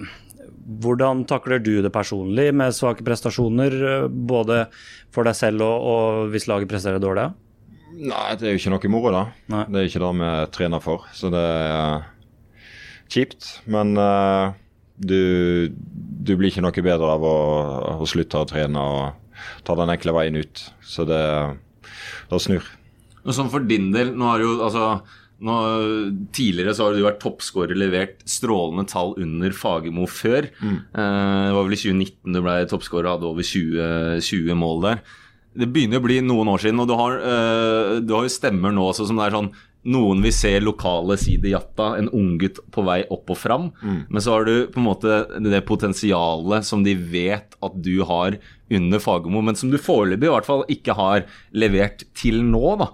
Hvordan 0.82 1.24
takler 1.30 1.62
du 1.62 1.80
det 1.82 1.92
personlig 1.94 2.50
med 2.54 2.74
svake 2.78 3.06
prestasjoner, 3.06 3.76
eh, 3.92 4.08
både 4.08 4.64
for 5.14 5.28
deg 5.28 5.38
selv 5.38 5.66
og, 5.66 5.86
og 5.94 6.34
hvis 6.34 6.50
laget 6.50 6.70
presterer 6.72 7.02
dårlig? 7.02 7.30
Nei, 8.00 8.30
det 8.40 8.48
er 8.48 8.54
jo 8.54 8.62
ikke 8.62 8.72
noe 8.72 8.92
moro, 8.94 9.12
da. 9.12 9.24
Nei. 9.52 9.66
Det 9.68 9.80
er 9.80 9.90
ikke 9.90 10.02
det 10.06 10.12
vi 10.22 10.32
trener 10.56 10.84
for. 10.84 11.08
Så 11.14 11.32
det 11.34 11.42
er 11.42 12.06
kjipt. 13.12 13.52
Men 13.70 13.96
uh, 14.00 14.56
du, 15.00 15.70
du 15.70 16.36
blir 16.36 16.52
ikke 16.52 16.64
noe 16.66 16.86
bedre 16.86 17.14
av 17.16 17.24
å, 17.26 17.38
å 18.04 18.10
slutte 18.10 18.42
å 18.42 18.50
trene 18.50 18.84
og 18.84 19.64
ta 19.68 19.76
den 19.80 19.94
enkle 19.94 20.16
veien 20.16 20.40
ut. 20.40 20.66
Så 20.84 21.06
det, 21.08 21.24
det 22.30 22.44
snur. 22.44 22.68
Men 23.24 23.36
sånn 23.36 23.52
for 23.52 23.66
din 23.68 23.90
del, 23.96 24.14
nå 24.18 24.30
har 24.32 24.44
jo 24.44 24.60
altså 24.66 24.92
nå, 25.40 25.56
Tidligere 26.36 26.74
så 26.76 26.88
har 26.88 26.96
du 26.96 27.06
vært 27.06 27.22
toppskårer, 27.24 27.78
levert 27.80 28.20
strålende 28.28 28.84
tall 28.92 29.14
under 29.22 29.56
Fagermo 29.56 30.08
før. 30.12 30.50
Eh, 30.60 30.76
det 31.00 31.56
var 31.56 31.64
vel 31.64 31.78
i 31.78 31.80
2019 31.80 32.36
du 32.36 32.42
ble 32.44 32.56
toppskårer 32.68 33.08
og 33.08 33.18
hadde 33.18 33.30
over 33.30 33.48
20, 33.48 34.20
20 34.26 34.60
mål 34.60 34.84
der. 34.88 35.04
Det 35.60 35.70
begynner 35.72 36.02
å 36.02 36.06
bli 36.06 36.20
noen 36.24 36.52
år 36.52 36.62
siden, 36.66 36.82
og 36.84 36.90
du 36.92 36.96
har, 37.00 37.16
eh, 37.24 37.94
du 38.04 38.14
har 38.16 38.28
jo 38.28 38.36
stemmer 38.36 38.76
nå 38.76 38.90
også 38.92 39.08
som 39.08 39.20
det 39.20 39.30
er 39.30 39.38
sånn 39.38 39.52
noen 39.88 40.20
vil 40.22 40.34
se 40.36 40.50
lokale 40.60 41.16
Sidi 41.18 41.54
Jatta, 41.54 41.94
en 41.98 42.10
unggutt 42.12 42.58
på 42.76 42.84
vei 42.84 42.98
opp 43.10 43.32
og 43.32 43.38
fram. 43.40 43.70
Men 43.82 44.22
så 44.22 44.34
har 44.36 44.44
du 44.46 44.68
på 44.74 44.82
en 44.82 44.88
måte 44.90 45.20
det 45.46 45.62
potensialet 45.70 46.68
som 46.68 46.84
de 46.84 46.96
vet 47.00 47.56
at 47.64 47.78
du 47.80 48.02
har 48.04 48.36
under 48.70 49.00
Fagermo, 49.02 49.42
men 49.42 49.56
som 49.58 49.72
du 49.72 49.80
foreløpig 49.82 50.28
i 50.28 50.34
hvert 50.34 50.46
fall 50.46 50.66
ikke 50.70 50.94
har 51.00 51.24
levert 51.58 52.04
til 52.14 52.42
nå. 52.46 52.76
da. 52.84 52.90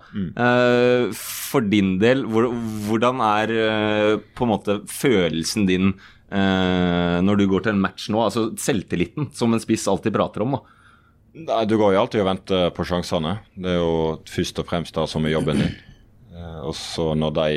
Eh, 0.46 1.10
for 1.18 1.66
din 1.68 1.98
del, 2.00 2.24
hvor, 2.30 2.48
hvordan 2.88 3.20
er 3.26 3.56
eh, 3.58 4.12
på 4.38 4.46
en 4.46 4.54
måte 4.54 4.78
følelsen 4.88 5.66
din 5.68 5.90
eh, 6.30 7.18
når 7.26 7.42
du 7.42 7.48
går 7.52 7.66
til 7.66 7.74
en 7.76 7.84
match 7.84 8.08
nå? 8.14 8.22
Altså 8.24 8.52
selvtilliten, 8.62 9.32
som 9.36 9.58
en 9.58 9.64
spiss 9.64 9.90
alltid 9.92 10.16
prater 10.16 10.46
om. 10.46 10.56
da. 10.56 10.64
Nei, 11.50 11.66
Du 11.68 11.76
går 11.82 11.98
jo 11.98 12.06
alltid 12.06 12.24
og 12.24 12.30
venter 12.30 12.70
på 12.78 12.86
sjansene. 12.88 13.40
Det 13.58 13.74
er 13.74 13.82
jo 13.82 14.22
først 14.32 14.62
og 14.64 14.70
fremst 14.70 14.96
det 14.96 15.10
som 15.12 15.26
er 15.28 15.36
jobben 15.36 15.66
din. 15.66 15.76
Eh, 16.36 16.60
og 16.68 16.76
så 16.76 17.14
når 17.16 17.34
de 17.40 17.50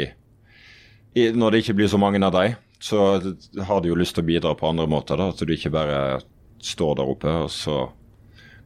Når 1.35 1.51
det 1.51 1.59
ikke 1.63 1.75
blir 1.75 1.89
så 1.91 1.99
mange 1.99 2.21
av 2.23 2.33
de, 2.33 2.55
så 2.79 3.19
har 3.67 3.81
de 3.83 3.89
jo 3.89 3.97
lyst 3.99 4.15
til 4.15 4.23
å 4.23 4.29
bidra 4.29 4.55
på 4.55 4.69
andre 4.69 4.87
måter. 4.87 5.17
da, 5.17 5.29
At 5.29 5.39
du 5.39 5.53
ikke 5.53 5.73
bare 5.73 6.21
står 6.63 6.95
der 6.97 7.11
oppe, 7.11 7.29
og 7.29 7.51
så 7.51 7.91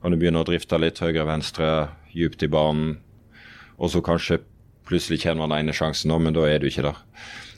kan 0.03 0.11
du 0.11 0.19
begynne 0.19 0.43
å 0.43 0.45
drifte 0.45 0.77
litt 0.79 0.99
høyre-venstre, 0.99 1.89
djupt 2.13 2.43
i 2.43 2.49
banen. 2.49 2.99
Og 3.79 3.91
så 3.91 4.03
kanskje 4.03 4.43
plutselig 4.85 5.23
kommer 5.23 5.47
den 5.47 5.63
ene 5.63 5.73
sjansen, 5.73 6.13
men 6.21 6.35
da 6.35 6.45
er 6.45 6.59
du 6.59 6.67
ikke 6.67 6.83
der. 6.83 6.99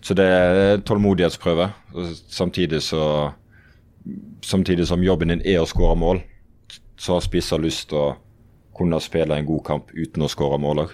Så 0.04 0.14
det 0.14 0.24
er 0.24 0.78
tålmodighetsprøve. 0.84 1.72
Samtidig 2.28 2.82
så 2.82 3.32
Samtidig 4.44 4.84
som 4.86 5.00
jobben 5.00 5.30
din 5.32 5.40
er 5.48 5.62
å 5.62 5.66
skåre 5.66 5.96
mål, 5.96 6.18
så 7.00 7.14
har 7.14 7.22
spisser 7.24 7.56
lyst 7.56 7.88
til 7.88 8.02
å 8.02 8.16
kunne 8.76 8.98
spille 9.00 9.32
en 9.32 9.46
god 9.48 9.62
kamp 9.64 9.94
uten 9.96 10.26
å 10.26 10.28
skåre 10.28 10.58
mål 10.60 10.82
òg. 10.82 10.90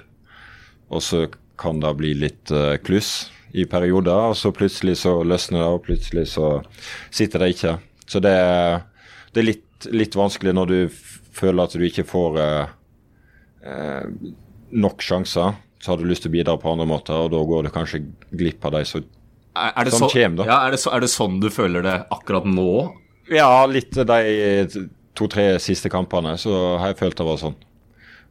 Og 0.95 1.03
så 1.03 1.25
kan 1.61 1.81
det 1.83 1.93
bli 1.99 2.15
litt 2.17 2.51
eh, 2.55 2.77
kluss 2.85 3.31
i 3.53 3.67
perioder, 3.69 4.31
og 4.31 4.37
så 4.39 4.53
plutselig 4.55 5.01
så 5.03 5.19
løsner 5.27 5.63
det, 5.63 5.71
og 5.71 5.85
plutselig 5.87 6.29
så 6.35 6.51
sitter 7.11 7.45
det 7.45 7.55
ikke. 7.55 7.75
Så 8.11 8.23
det, 8.23 8.35
det 9.35 9.43
er 9.43 9.49
litt, 9.49 9.89
litt 9.91 10.17
vanskelig 10.19 10.55
når 10.57 10.71
du 10.71 10.79
føler 11.35 11.65
at 11.65 11.75
du 11.75 11.87
ikke 11.87 12.07
får 12.09 12.39
eh, 12.43 12.77
eh, 13.67 14.07
nok 14.71 15.03
sjanser. 15.05 15.59
Så 15.81 15.93
har 15.93 16.01
du 16.01 16.09
lyst 16.09 16.27
til 16.27 16.33
å 16.33 16.37
bidra 16.37 16.57
på 16.61 16.73
andre 16.73 16.87
måter, 16.89 17.17
og 17.17 17.33
da 17.33 17.41
går 17.47 17.67
du 17.67 17.75
kanskje 17.75 18.05
glipp 18.31 18.65
av 18.69 18.77
de 18.79 18.85
som 18.89 19.07
Er, 19.61 19.85
det 19.85 19.93
Som 19.93 20.07
så, 20.07 20.09
kjem, 20.15 20.37
da. 20.39 20.45
Ja, 20.47 20.59
er, 20.67 20.77
det 20.77 20.79
så, 20.79 20.93
er 20.95 21.03
det 21.03 21.11
sånn 21.11 21.41
du 21.43 21.49
føler 21.51 21.83
det 21.83 21.97
akkurat 22.15 22.45
nå? 22.47 22.93
Ja, 23.35 23.67
litt 23.67 23.97
de 23.97 24.85
to-tre 25.19 25.57
siste 25.63 25.91
kampene 25.91 26.37
så 26.39 26.53
har 26.79 26.93
jeg 26.93 27.01
følt 27.01 27.19
det 27.19 27.27
var 27.27 27.41
sånn. 27.41 27.57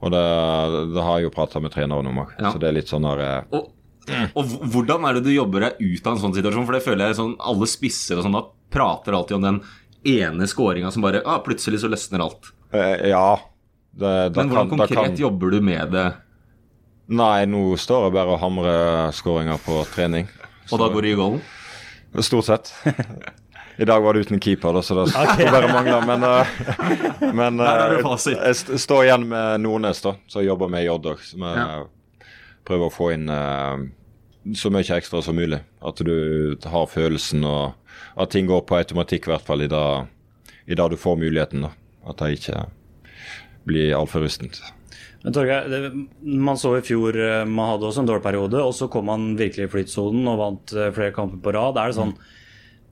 Og 0.01 0.12
det, 0.13 0.24
det 0.96 1.03
har 1.03 1.18
jeg 1.20 1.27
jo 1.27 1.34
prata 1.36 1.60
med 1.60 1.74
treneren 1.74 2.08
om 2.08 2.22
òg, 2.24 2.29
Ja. 2.39 2.51
så 2.53 2.60
det 2.62 2.70
er 2.70 2.77
litt 2.77 2.88
sånn 2.88 3.03
der 3.03 3.20
eh, 3.20 3.44
Og, 3.51 3.65
og 4.39 4.46
hvordan 4.72 5.03
er 5.10 5.13
det 5.20 5.24
du 5.27 5.34
jobber 5.34 5.60
deg 5.68 5.82
ut 5.82 6.08
av 6.08 6.13
en 6.15 6.22
sånn 6.24 6.36
situasjon? 6.38 6.65
For 6.65 6.74
det 6.77 6.84
føler 6.86 7.08
jeg 7.12 7.18
sånn, 7.20 7.36
alle 7.39 7.68
spisser 7.68 8.18
og 8.18 8.24
sånn 8.25 8.38
da 8.38 8.44
prater 8.72 9.13
alltid 9.18 9.36
om 9.38 9.44
den 9.50 9.60
ene 10.08 10.48
skåringa 10.48 10.91
som 10.94 11.03
bare 11.03 11.20
ah, 11.25 11.41
Plutselig 11.44 11.82
så 11.84 11.89
løsner 11.91 12.24
alt. 12.24 12.51
eh, 12.72 13.10
Ja. 13.12 13.38
Det, 13.91 14.10
det 14.32 14.38
Men 14.38 14.50
hvordan 14.53 14.70
kan- 14.70 14.77
konkret 14.86 15.06
kan- 15.12 15.15
jobber 15.18 15.51
du 15.51 15.62
med 15.62 15.91
det? 15.91 16.08
Nei, 17.10 17.46
nå 17.46 17.75
står 17.75 18.03
jeg 18.06 18.13
bare 18.13 18.29
og 18.36 18.39
hamrer 18.39 19.12
skåringer 19.12 19.58
på 19.65 19.82
trening. 19.96 20.27
Og 20.72 20.77
da 20.79 20.88
går 20.94 21.01
det 21.01 21.12
i 21.12 21.15
golden? 21.18 21.41
Stort 22.22 22.46
sett. 22.46 22.72
I 23.79 23.86
dag 23.88 24.01
var 24.03 24.13
det 24.13 24.19
uten 24.27 24.39
keeper, 24.43 24.74
da, 24.75 24.81
så 24.83 24.95
det 24.98 25.05
skulle 25.13 25.51
bare 25.53 25.69
mangle. 25.71 26.00
Men, 26.03 26.24
uh, 26.24 27.33
men 27.33 27.59
uh, 27.63 28.25
jeg 28.27 28.79
står 28.83 29.05
igjen 29.05 29.24
med 29.31 29.62
Nordnes, 29.63 30.01
da, 30.03 30.12
som 30.27 30.43
jobber 30.43 30.67
med 30.74 30.83
J 30.83 30.98
òg. 30.98 31.21
Som 31.24 31.45
Ja. 31.48 31.86
prøver 32.67 32.89
å 32.89 32.91
få 32.93 33.07
inn 33.15 33.29
uh, 33.31 33.79
så 34.53 34.67
mye 34.74 34.83
ekstra 34.98 35.21
som 35.24 35.39
mulig. 35.39 35.62
At 35.79 36.01
du 36.03 36.57
har 36.67 36.89
følelsen 36.91 37.45
og 37.48 37.71
at 38.19 38.33
ting 38.36 38.50
går 38.50 38.65
på 38.67 38.75
automatikk, 38.81 39.29
i 39.29 39.31
hvert 39.31 39.48
fall 39.48 39.63
i 39.63 39.69
det, 39.71 39.86
i 40.67 40.75
det 40.75 40.89
du 40.91 40.98
får 41.00 41.15
muligheten. 41.21 41.63
da. 41.63 41.71
At 42.05 42.19
det 42.19 42.33
ikke 42.36 42.65
blir 43.69 43.95
altfor 43.95 44.25
rustent. 44.25 44.59
Men 45.24 45.33
Torgeir, 45.36 45.69
det- 45.71 46.27
man 46.36 46.59
så 46.59 46.75
i 46.77 46.83
fjor 46.83 47.15
man 47.48 47.71
hadde 47.77 47.88
også 47.88 48.03
en 48.03 48.12
dårlig 48.12 48.24
periode, 48.24 48.59
og 48.59 48.74
så 48.75 48.89
kom 48.91 49.05
man 49.05 49.38
virkelig 49.39 49.67
i 49.67 49.71
flytsonen 49.71 50.27
og 50.27 50.38
vant 50.43 50.75
flere 50.95 51.15
kamper 51.15 51.39
på 51.43 51.55
rad. 51.55 51.77
Er 51.79 51.88
det 51.91 51.95
sånn, 52.00 52.13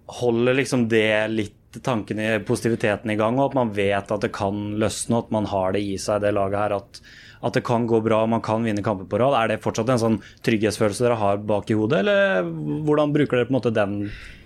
Holder 0.08 0.56
liksom 0.56 0.88
det 0.92 1.28
litt 1.34 1.54
tankene, 1.84 2.40
positiviteten 2.48 3.12
i 3.12 3.18
gang, 3.20 3.38
og 3.38 3.52
at 3.52 3.58
man 3.58 3.72
vet 3.76 4.12
at 4.12 4.24
det 4.24 4.32
kan 4.36 4.78
løsne, 4.80 5.18
og 5.18 5.28
at 5.28 5.34
man 5.36 5.50
har 5.52 5.76
det 5.76 5.84
i 5.84 5.98
seg, 6.02 6.22
det 6.24 6.32
laget 6.36 6.62
her, 6.62 6.76
at, 6.80 7.02
at 7.46 7.58
det 7.58 7.66
kan 7.68 7.86
gå 7.90 8.00
bra, 8.06 8.22
og 8.24 8.32
man 8.32 8.44
kan 8.46 8.64
vinne 8.66 8.84
kamper 8.86 9.10
på 9.10 9.20
rad? 9.22 9.36
Er 9.38 9.52
det 9.52 9.62
fortsatt 9.66 9.92
en 9.94 10.02
sånn 10.02 10.18
trygghetsfølelse 10.48 11.06
dere 11.06 11.20
har 11.20 11.44
bak 11.44 11.70
i 11.70 11.78
hodet, 11.78 12.02
eller 12.06 12.48
hvordan 12.88 13.14
bruker 13.16 13.40
dere 13.40 13.50
på 13.50 13.54
en 13.54 13.60
måte 13.60 13.76
den 13.76 14.00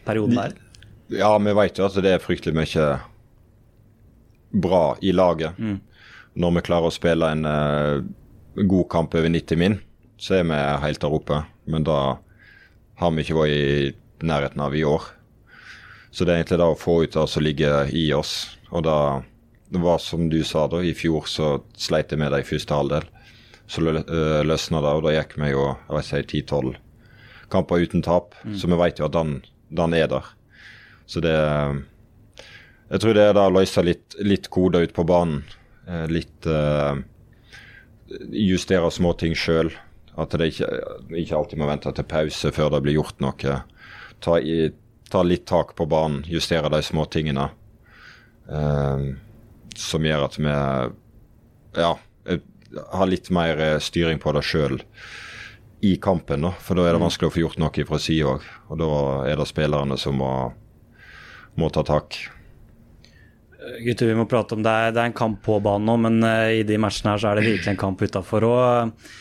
perioden 0.08 0.41
der? 0.41 0.58
Ja, 1.12 1.36
vi 1.38 1.56
vet 1.56 1.80
jo 1.80 1.88
at 1.88 2.01
det 2.03 2.15
er 2.15 2.24
fryktelig 2.24 2.56
mye 2.56 2.89
bra 4.51 4.84
i 5.03 5.13
laget. 5.15 5.60
Når 6.34 6.58
vi 6.58 6.63
klarer 6.63 6.88
å 6.88 6.96
spille 6.96 7.32
en 7.36 7.48
uh, 7.48 8.03
god 8.56 8.88
kamp 8.91 9.15
over 9.20 9.32
90 9.32 9.60
min, 9.60 9.80
så 10.22 10.39
er 10.39 10.46
vi 10.48 10.60
helt 10.86 11.01
der 11.03 11.15
oppe. 11.15 11.41
Men 11.72 11.84
da 11.88 11.98
har 13.01 13.12
vi 13.12 13.25
ikke 13.25 13.39
vært 13.39 13.56
i 13.56 14.27
nærheten 14.27 14.63
av 14.63 14.75
i 14.77 14.86
år. 14.88 15.10
Så 16.12 16.25
det 16.27 16.34
er 16.34 16.41
egentlig 16.41 16.60
det 16.60 16.68
å 16.68 16.80
få 16.80 17.01
ut 17.06 17.15
det 17.15 17.27
som 17.32 17.44
ligger 17.44 17.91
i 17.96 18.10
oss. 18.13 18.36
Og 18.72 18.84
da 18.88 18.98
det 19.72 19.80
var 19.80 20.01
som 20.03 20.27
du 20.30 20.41
sa, 20.44 20.65
da, 20.68 20.82
i 20.84 20.91
fjor 20.96 21.27
så 21.32 21.53
sleit 21.80 22.12
jeg 22.12 22.20
med 22.20 22.34
det 22.34 22.41
i 22.44 22.48
første 22.48 22.75
halvdel. 22.75 23.06
Så 23.72 23.84
øh, 23.88 24.41
løsna 24.44 24.82
det, 24.84 24.96
og 24.98 25.06
da 25.06 25.13
gikk 25.15 25.38
vi 25.39 25.53
jo 25.53 25.70
jeg 25.70 25.96
vet 25.96 26.10
ikke, 26.25 26.41
10-12 26.58 26.74
kamper 27.51 27.86
uten 27.86 28.03
tap. 28.03 28.36
Så 28.56 28.68
vi 28.68 28.80
vet 28.80 29.00
jo 29.00 29.08
at 29.08 29.15
den, 29.15 29.38
den 29.72 29.96
er 29.96 30.12
der. 30.12 30.27
Så 31.08 31.24
det 31.24 31.36
Jeg 32.91 33.00
tror 33.00 33.15
det 33.15 33.24
er 33.24 33.36
da 33.36 33.48
å 33.48 33.56
løse 33.56 33.84
litt, 33.84 34.18
litt 34.20 34.50
koder 34.51 34.84
ut 34.84 34.94
på 34.96 35.08
banen. 35.08 35.46
Eh, 35.88 36.08
Litt 36.12 36.48
uh, 36.48 37.00
Justere 38.36 38.91
småting 38.91 39.36
sjøl. 39.39 39.72
At 40.20 40.36
det 40.36 40.51
ikke, 40.51 40.68
ikke 41.15 41.38
alltid 41.38 41.62
må 41.62 41.70
vente 41.70 41.94
til 41.96 42.08
pause 42.08 42.51
før 42.51 42.74
det 42.74 42.82
blir 42.84 42.98
gjort 43.00 43.24
noe. 43.24 43.56
Ta, 44.20 44.36
i, 44.44 44.68
ta 45.12 45.24
litt 45.27 45.46
tak 45.50 45.75
på 45.75 45.86
banen, 45.89 46.24
justere 46.27 46.72
de 46.72 46.82
småtingene. 46.86 47.50
Eh, 48.51 49.06
som 49.77 50.06
gjør 50.06 50.25
at 50.27 50.38
vi 50.39 50.51
ja, 51.80 51.91
eh, 52.27 52.41
har 52.91 53.08
litt 53.12 53.30
mer 53.32 53.60
eh, 53.60 53.80
styring 53.80 54.20
på 54.20 54.34
det 54.36 54.44
sjøl 54.48 54.82
i 55.82 55.96
kampen. 56.01 56.46
da, 56.48 56.53
For 56.60 56.77
da 56.77 56.88
er 56.88 56.96
det 56.96 57.03
vanskelig 57.03 57.32
å 57.32 57.36
få 57.36 57.44
gjort 57.46 57.62
noe 57.62 57.88
fra 57.88 58.00
sida 58.01 58.36
òg. 58.36 58.46
Og 58.70 58.82
da 58.82 58.91
er 59.32 59.39
det 59.39 59.50
spillerne 59.50 59.98
som 60.00 60.20
må, 60.22 60.34
må 61.58 61.72
ta 61.74 61.84
tak. 61.88 62.20
Gutter, 63.62 64.10
vi 64.10 64.18
må 64.18 64.25
prate 64.30 64.56
om 64.58 64.63
det 64.65 64.74
det 64.96 65.01
er 65.01 65.12
en 65.12 65.18
kamp 65.18 65.41
på 65.46 65.60
banen 65.62 65.86
nå, 65.89 65.98
men 66.01 66.24
eh, 66.25 66.62
i 66.62 66.63
de 66.68 66.80
matchene 66.82 67.13
her 67.13 67.22
så 67.22 67.32
er 67.32 67.39
det 67.39 67.50
virkelig 67.50 67.74
en 67.74 67.84
kamp 67.84 68.01
utafor. 68.01 68.48
Eh, 68.50 69.12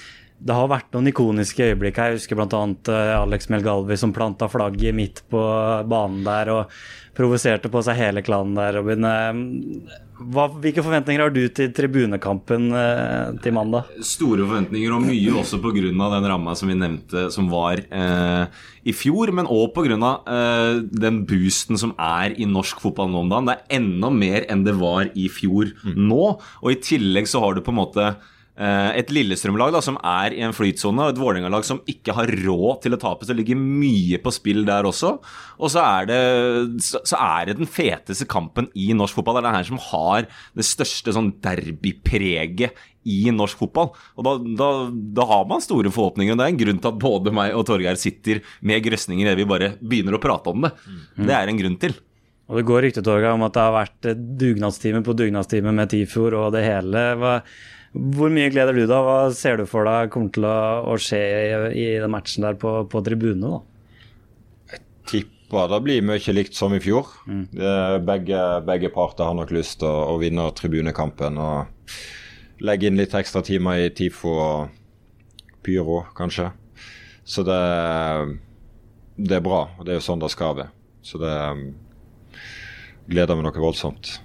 det 0.41 0.57
har 0.57 0.71
vært 0.73 0.95
noen 0.95 1.11
ikoniske 1.11 1.71
øyeblikk 1.71 2.01
her. 2.01 2.15
Jeg 2.15 2.23
husker 2.23 2.39
bl.a. 2.39 2.63
Uh, 2.89 3.15
Alex 3.21 3.51
Melgalvi 3.53 3.99
som 4.01 4.15
planta 4.17 4.49
flagget 4.49 4.97
midt 4.97 5.23
på 5.33 5.43
banen 5.91 6.25
der 6.25 6.53
og 6.55 6.81
provoserte 7.17 7.71
på 7.73 7.83
seg 7.85 7.99
hele 7.99 8.23
klanen 8.25 8.57
der, 8.57 8.79
Robin. 8.79 9.05
Eh, 9.05 9.99
hva, 10.21 10.47
hvilke 10.61 10.83
forventninger 10.85 11.23
har 11.23 11.33
du 11.33 11.43
til 11.55 11.71
tribunekampen 11.77 12.69
eh, 12.77 13.31
til 13.45 13.55
mandag? 13.57 13.89
Store 14.05 14.45
forventninger, 14.45 14.93
og 14.93 15.05
mye 15.07 15.37
også 15.41 15.61
pga. 15.63 15.85
den 15.91 16.29
ramma 16.29 16.55
som 16.59 16.71
vi 16.71 16.77
nevnte, 16.79 17.29
som 17.33 17.49
var 17.53 17.81
eh, 17.81 18.45
i 18.85 18.95
fjor. 18.97 19.33
Men 19.37 19.49
òg 19.51 19.73
pga. 19.77 20.13
Eh, 20.37 20.83
den 20.93 21.25
boosten 21.29 21.81
som 21.81 21.95
er 21.99 22.37
i 22.37 22.49
norsk 22.49 22.83
fotball 22.83 23.11
nå 23.11 23.25
om 23.25 23.33
dagen. 23.33 23.49
Det 23.49 23.57
er 23.59 23.81
enda 23.81 24.13
mer 24.13 24.49
enn 24.49 24.65
det 24.67 24.77
var 24.81 25.11
i 25.15 25.29
fjor 25.33 25.73
nå. 25.97 26.25
Og 26.63 26.69
i 26.73 26.81
tillegg 26.85 27.29
så 27.31 27.43
har 27.45 27.57
du 27.57 27.65
på 27.65 27.73
en 27.73 27.81
måte 27.81 28.07
eh, 28.13 28.21
et 28.61 29.09
Lillestrøm-lag 29.15 29.77
som 29.81 29.97
er 30.05 30.35
i 30.37 30.43
en 30.45 30.53
flytsone, 30.53 31.07
og 31.07 31.15
et 31.15 31.21
Vålerenga-lag 31.21 31.65
som 31.65 31.81
ikke 31.89 32.13
har 32.17 32.29
råd 32.43 32.83
til 32.85 32.97
å 32.97 33.01
tape. 33.01 33.25
Så 33.25 33.33
det 33.33 33.41
ligger 33.41 33.61
mye 33.61 34.21
på 34.21 34.33
spill 34.35 34.67
der 34.69 34.89
også. 34.89 35.15
Og 35.61 35.73
så 35.73 35.81
er 35.85 36.11
det, 36.11 36.21
så, 36.85 37.17
er 37.17 37.49
det 37.49 37.59
den 37.61 37.71
feteste 37.71 38.29
kampen 38.29 38.69
i 38.77 38.91
norsk 38.97 39.17
fotball. 39.17 39.39
Det 39.39 39.45
er 39.45 39.49
den 39.49 39.59
her 39.59 39.71
som 39.71 39.81
har 39.91 40.29
det 40.59 40.67
største 40.69 41.15
sånn 41.17 41.33
derbypreget 41.45 42.77
i 43.09 43.23
norsk 43.33 43.63
fotball. 43.63 43.95
Og 44.21 44.27
da, 44.27 44.37
da, 44.61 44.71
da 45.17 45.29
har 45.31 45.49
man 45.49 45.65
store 45.65 45.93
forhåpninger. 45.95 46.35
Og 46.35 46.41
det 46.41 46.47
er 46.47 46.55
en 46.55 46.63
grunn 46.67 46.83
til 46.83 46.93
at 46.93 47.01
både 47.01 47.35
meg 47.35 47.57
og 47.57 47.67
Torgeir 47.71 47.99
sitter 48.01 48.45
med 48.67 48.85
grøsninger 48.85 49.25
idet 49.25 49.41
vi 49.41 49.49
bare 49.49 49.73
begynner 49.81 50.19
å 50.19 50.23
prate 50.23 50.53
om 50.53 50.69
det. 50.69 50.75
Det 51.17 51.37
er 51.37 51.51
en 51.51 51.61
grunn 51.61 51.81
til. 51.81 51.97
Og 52.51 52.59
Det 52.59 52.67
går 52.67 52.83
rykter 52.83 53.27
om 53.31 53.45
at 53.47 53.55
det 53.55 53.63
har 53.63 53.77
vært 53.77 54.07
eh, 54.11 54.23
dugnadstime 54.41 55.05
på 55.07 55.15
dugnadstime 55.15 55.71
med 55.75 55.93
Tifjord 55.93 56.35
og 56.35 56.49
det 56.57 56.65
hele. 56.67 57.05
Hva, 57.21 57.37
hvor 57.91 58.31
mye 58.31 58.51
gleder 58.53 58.77
du 58.77 58.85
deg? 58.85 59.03
Hva 59.03 59.33
ser 59.35 59.59
du 59.59 59.67
for 59.67 59.89
deg 59.89 60.13
kommer 60.15 60.31
til 60.35 60.47
å, 60.47 60.95
skje 61.01 61.19
i, 61.19 61.51
i 61.75 61.87
den 61.99 62.13
matchen 62.13 62.47
der 62.47 62.59
på, 62.61 62.85
på 62.91 63.03
tribunene? 63.07 63.65
Jeg 64.71 64.85
Tipper 65.11 65.73
det 65.73 65.81
blir 65.83 66.05
mye 66.07 66.35
likt 66.37 66.55
som 66.55 66.75
i 66.77 66.79
fjor. 66.83 67.11
Er 67.59 67.99
begge, 68.07 68.39
begge 68.69 68.93
parter 68.95 69.27
har 69.27 69.35
nok 69.35 69.51
lyst 69.57 69.81
til 69.83 69.91
å, 69.91 70.13
å 70.15 70.21
vinne 70.23 70.47
tribunekampen 70.55 71.41
og 71.43 72.63
legge 72.63 72.87
inn 72.87 73.01
litt 73.01 73.17
ekstra 73.19 73.43
timer 73.43 73.83
i 73.83 73.91
TIFO 73.91 74.37
og 74.39 74.79
pyro, 75.67 76.05
kanskje. 76.15 76.53
Så 77.27 77.43
det, 77.47 77.61
det 79.19 79.41
er 79.41 79.45
bra, 79.45 79.65
og 79.75 79.87
det 79.87 79.97
er 79.97 79.99
jo 79.99 80.07
sånn 80.07 80.23
det 80.23 80.31
skal 80.31 80.55
være. 80.61 80.71
Så 81.03 81.19
det 81.19 81.35
gleder 83.11 83.35
meg 83.35 83.49
noe 83.49 83.67
voldsomt. 83.67 84.21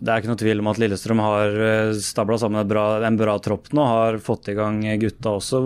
Det 0.00 0.08
er 0.08 0.20
ikke 0.20 0.30
noe 0.30 0.40
tvil 0.40 0.62
om 0.62 0.70
at 0.72 0.80
Lillestrøm 0.82 1.22
har 1.24 1.56
stabla 2.00 2.38
sammen 2.40 2.62
en 2.62 2.70
bra, 2.70 2.84
en 3.06 3.18
bra 3.20 3.36
tropp 3.42 3.70
nå, 3.76 3.84
har 3.86 4.20
fått 4.24 4.50
i 4.52 4.56
gang 4.58 4.82
gutta 5.00 5.36
også. 5.38 5.62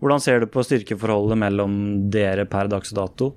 Hvordan 0.00 0.22
ser 0.24 0.42
du 0.44 0.50
på 0.50 0.64
styrkeforholdet 0.66 1.40
mellom 1.40 1.78
dere 2.14 2.46
per 2.50 2.70
dags 2.72 2.94
dato? 2.96 3.34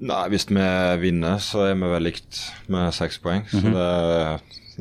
Nei, 0.00 0.22
hvis 0.32 0.46
vi 0.48 0.68
vinner, 1.02 1.40
så 1.44 1.66
er 1.68 1.74
vi 1.76 1.88
vel 1.92 2.06
likt 2.08 2.38
med 2.72 2.94
seks 2.96 3.20
poeng. 3.20 3.42
Så 3.52 3.60
det, 3.68 3.88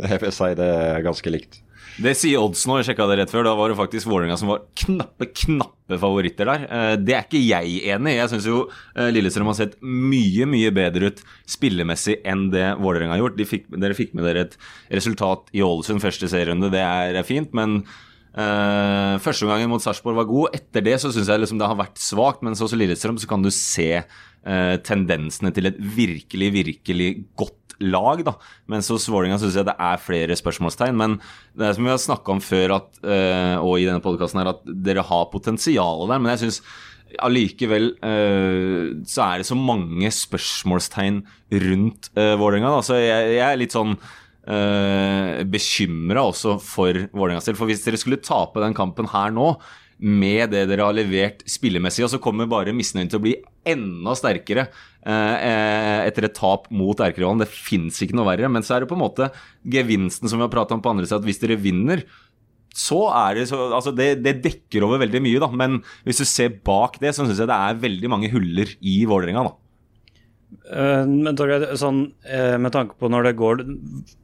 jeg 0.06 0.22
vil 0.24 0.32
si 0.32 0.54
det 0.56 0.70
er 0.70 1.04
ganske 1.04 1.34
likt. 1.34 1.60
Det 2.00 2.14
sier 2.16 2.40
odds 2.40 2.62
nå, 2.64 2.78
jeg 2.80 2.90
sjekka 2.90 3.06
det 3.10 3.18
rett 3.20 3.32
før. 3.34 3.44
Da 3.44 3.52
var 3.60 3.72
det 3.72 3.76
faktisk 3.80 4.08
Vålerenga 4.08 4.38
som 4.40 4.52
var 4.54 4.62
knappe, 4.80 5.28
knappe 5.36 5.98
favoritter 6.00 6.48
der. 6.48 6.66
Eh, 6.70 6.94
Det 6.96 7.16
er 7.16 7.26
ikke 7.26 7.42
jeg 7.44 7.82
enig 7.92 8.14
i. 8.14 8.20
Jeg 8.22 8.32
syns 8.32 8.48
jo 8.48 8.60
eh, 8.96 9.10
Lillestrøm 9.12 9.50
har 9.52 9.58
sett 9.60 9.76
mye, 9.84 10.48
mye 10.48 10.72
bedre 10.76 11.12
ut 11.12 11.24
spillemessig 11.50 12.22
enn 12.24 12.48
det 12.54 12.70
Vålerenga 12.80 13.18
har 13.18 13.24
gjort. 13.26 13.40
De 13.40 13.48
fikk, 13.50 13.68
dere 13.76 13.98
fikk 13.98 14.16
med 14.16 14.30
dere 14.30 14.46
et 14.48 14.56
resultat 14.96 15.52
i 15.52 15.66
Ålesund 15.66 16.04
første 16.04 16.32
serierunde, 16.32 16.72
det 16.72 16.86
er 16.86 17.20
fint, 17.28 17.52
men 17.58 17.82
Uh, 18.30 19.18
første 19.20 19.42
omgangen 19.42 19.72
mot 19.72 19.82
Sarpsborg 19.82 20.20
var 20.20 20.28
god. 20.30 20.54
Etter 20.56 20.84
det 20.86 20.94
så 21.02 21.10
syns 21.12 21.32
jeg 21.32 21.42
liksom 21.42 21.58
det 21.60 21.66
har 21.68 21.80
vært 21.80 21.98
svakt, 22.00 22.44
men 22.46 22.54
så 22.56 22.68
hos 22.68 22.76
Lillestrøm 22.78 23.18
så 23.20 23.28
kan 23.28 23.42
du 23.42 23.50
se 23.52 23.88
uh, 23.98 24.76
tendensene 24.86 25.50
til 25.56 25.66
et 25.68 25.80
virkelig, 25.98 26.52
virkelig 26.54 27.10
godt 27.42 27.59
lag. 27.80 28.24
da. 28.26 28.36
Mens 28.70 28.90
hos 28.92 29.08
Vålerenga 29.10 29.40
syns 29.42 29.58
jeg 29.58 29.68
det 29.68 29.78
er 29.80 30.04
flere 30.04 30.38
spørsmålstegn. 30.38 31.00
Men 31.00 31.18
det 31.58 31.68
er 31.68 31.76
som 31.78 31.88
vi 31.88 31.94
har 31.94 32.02
snakka 32.04 32.36
om 32.36 32.44
før, 32.44 32.78
at, 32.80 33.02
eh, 33.04 33.58
og 33.58 33.80
i 33.80 33.88
denne 33.88 34.04
podkasten 34.04 34.42
her, 34.42 34.54
at 34.54 34.64
dere 34.68 35.06
har 35.06 35.32
potensial 35.34 36.08
der. 36.08 36.20
Men 36.20 36.36
jeg 36.36 36.46
syns 36.46 36.62
allikevel 37.26 37.92
eh, 38.06 38.94
så 39.10 39.26
er 39.26 39.42
det 39.42 39.50
så 39.50 39.58
mange 39.58 40.12
spørsmålstegn 40.14 41.24
rundt 41.66 42.12
uh, 42.14 42.36
Vålerenga. 42.38 42.76
Så 42.86 43.00
jeg, 43.02 43.36
jeg 43.40 43.46
er 43.48 43.60
litt 43.60 43.74
sånn 43.76 43.96
uh, 43.98 45.42
bekymra 45.50 46.28
også 46.30 46.60
for 46.62 47.08
Vålerenga 47.10 47.42
selv. 47.44 47.58
For 47.62 47.70
hvis 47.70 47.86
dere 47.86 48.00
skulle 48.02 48.22
tape 48.22 48.62
den 48.62 48.78
kampen 48.78 49.10
her 49.10 49.34
nå, 49.34 49.56
med 50.00 50.54
det 50.54 50.64
dere 50.70 50.86
har 50.88 50.96
levert 50.96 51.42
spillemessig, 51.50 52.06
og 52.06 52.14
så 52.14 52.22
kommer 52.24 52.48
bare 52.50 52.76
misnøyen 52.76 53.10
til 53.12 53.20
å 53.20 53.24
bli 53.26 53.34
enda 53.74 54.16
sterkere 54.18 54.68
eh, 54.68 56.08
etter 56.08 56.28
et 56.28 56.38
tap 56.38 56.68
mot 56.74 57.00
erkerivalen. 57.06 57.44
Det 57.44 57.50
fins 57.52 58.02
ikke 58.04 58.18
noe 58.18 58.30
verre. 58.32 58.50
Men 58.52 58.66
så 58.66 58.76
er 58.76 58.84
det 58.84 58.92
på 58.92 58.98
en 58.98 59.06
måte 59.06 59.30
gevinsten 59.64 60.32
som 60.32 60.42
vi 60.42 60.48
har 60.48 60.54
prata 60.54 60.76
om 60.76 60.84
på 60.84 60.92
andre 60.94 61.08
siden, 61.08 61.24
at 61.24 61.30
hvis 61.30 61.42
dere 61.44 61.60
vinner 61.62 62.04
så 62.76 63.00
er 63.26 63.40
det 63.40 63.48
så 63.50 63.58
Altså, 63.74 63.92
det, 63.96 64.22
det 64.24 64.40
dekker 64.44 64.86
over 64.86 65.02
veldig 65.02 65.22
mye, 65.26 65.40
da. 65.42 65.50
Men 65.50 65.80
hvis 66.06 66.22
du 66.22 66.28
ser 66.30 66.54
bak 66.66 67.00
det, 67.02 67.16
så 67.16 67.26
syns 67.26 67.42
jeg 67.42 67.50
det 67.50 67.58
er 67.58 67.82
veldig 67.82 68.12
mange 68.12 68.30
huller 68.34 68.72
i 68.80 69.02
Vålerenga, 69.10 69.50
da. 69.50 69.56
Eh, 70.50 71.06
men 71.06 71.38
sånn, 71.78 72.00
eh, 72.26 72.58
med 72.58 72.74
tanke 72.74 72.98
på 72.98 73.10
når 73.10 73.28
det 73.28 73.38
går 73.38 73.62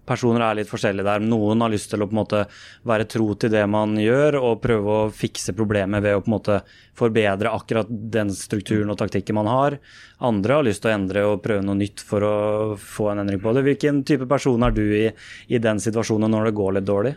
Personer 0.06 0.42
er 0.46 0.58
litt 0.60 0.70
forskjellige 0.70 1.06
der. 1.06 1.24
Noen 1.26 1.62
har 1.62 1.72
lyst 1.74 1.90
til 1.90 2.04
å 2.04 2.06
på 2.06 2.14
en 2.14 2.20
måte 2.20 2.44
være 2.86 3.08
tro 3.10 3.34
til 3.34 3.50
det 3.50 3.64
man 3.66 3.96
gjør, 3.98 4.38
og 4.38 4.62
prøve 4.62 4.86
å 4.94 5.08
fikse 5.10 5.56
problemet 5.58 6.04
ved 6.06 6.14
å 6.14 6.22
på 6.22 6.30
en 6.30 6.36
måte 6.36 6.60
forbedre 6.94 7.50
akkurat 7.50 7.90
den 7.90 8.30
strukturen 8.30 8.94
og 8.94 9.00
taktikken 9.02 9.40
man 9.40 9.50
har. 9.50 9.80
Andre 10.22 10.60
har 10.60 10.68
lyst 10.68 10.84
til 10.84 10.92
å 10.92 10.98
endre 11.00 11.26
og 11.26 11.42
prøve 11.42 11.66
noe 11.66 11.80
nytt 11.80 12.06
for 12.06 12.22
å 12.22 12.36
få 12.78 13.10
en 13.12 13.24
endring 13.24 13.42
på 13.42 13.56
det. 13.58 13.66
Hvilken 13.66 14.04
type 14.06 14.30
person 14.30 14.62
er 14.62 14.78
du 14.78 14.84
i, 14.86 15.08
i 15.50 15.58
den 15.58 15.82
situasjonen 15.82 16.30
når 16.30 16.52
det 16.52 16.58
går 16.62 16.78
litt 16.78 16.90
dårlig? 16.90 17.16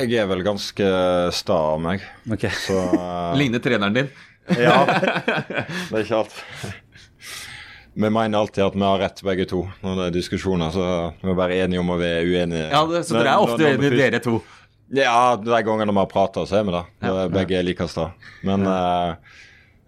Jeg 0.00 0.16
er 0.16 0.32
vel 0.32 0.46
ganske 0.46 0.88
sta 1.36 1.60
av 1.74 1.80
meg. 1.84 2.08
Okay. 2.24 2.56
Så 2.56 2.72
uh... 2.72 3.36
Ligner 3.36 3.60
treneren 3.60 4.00
din. 4.00 4.12
Ja. 4.56 4.80
Det 5.90 5.92
er 5.92 6.04
ikke 6.06 6.22
alt. 6.22 6.44
Vi 7.94 8.10
mener 8.10 8.38
alltid 8.38 8.64
at 8.64 8.74
vi 8.76 8.84
har 8.84 8.98
rett, 9.00 9.22
begge 9.26 9.46
to. 9.50 9.64
Når 9.82 9.96
det 9.98 10.06
er 10.06 10.14
diskusjoner, 10.18 10.70
så 10.74 10.84
vi 11.22 11.30
er 11.32 11.38
bare 11.38 11.56
enige 11.64 11.80
om 11.82 11.90
å 11.90 11.98
være 11.98 12.22
uenige. 12.28 12.68
Ja, 12.70 12.84
det, 12.86 13.04
Så 13.08 13.16
dere 13.18 13.34
er 13.34 13.42
ofte 13.42 13.72
vi 13.80 13.90
dere 13.96 14.20
to. 14.22 14.38
Ja, 14.94 15.36
de 15.36 15.58
gangene 15.66 15.92
vi 15.92 16.00
har 16.00 16.08
prata, 16.10 16.46
så 16.48 16.60
er 16.60 16.64
vi 16.68 16.72
det. 16.76 16.84
Begge 17.34 17.58
er 17.58 17.66
like 17.66 17.88
sta. 17.90 18.10
Men 18.46 18.64
eh, 18.70 19.36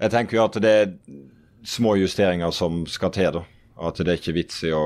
jeg 0.02 0.12
tenker 0.16 0.36
jo 0.40 0.44
at 0.48 0.58
det 0.60 0.74
er 0.82 0.92
små 1.64 1.94
justeringer 2.00 2.52
som 2.56 2.82
skal 2.90 3.12
til, 3.14 3.30
da. 3.40 3.44
At 3.80 4.00
det 4.02 4.08
er 4.12 4.20
ikke 4.20 4.36
vits 4.36 4.60
i 4.68 4.72
å 4.76 4.84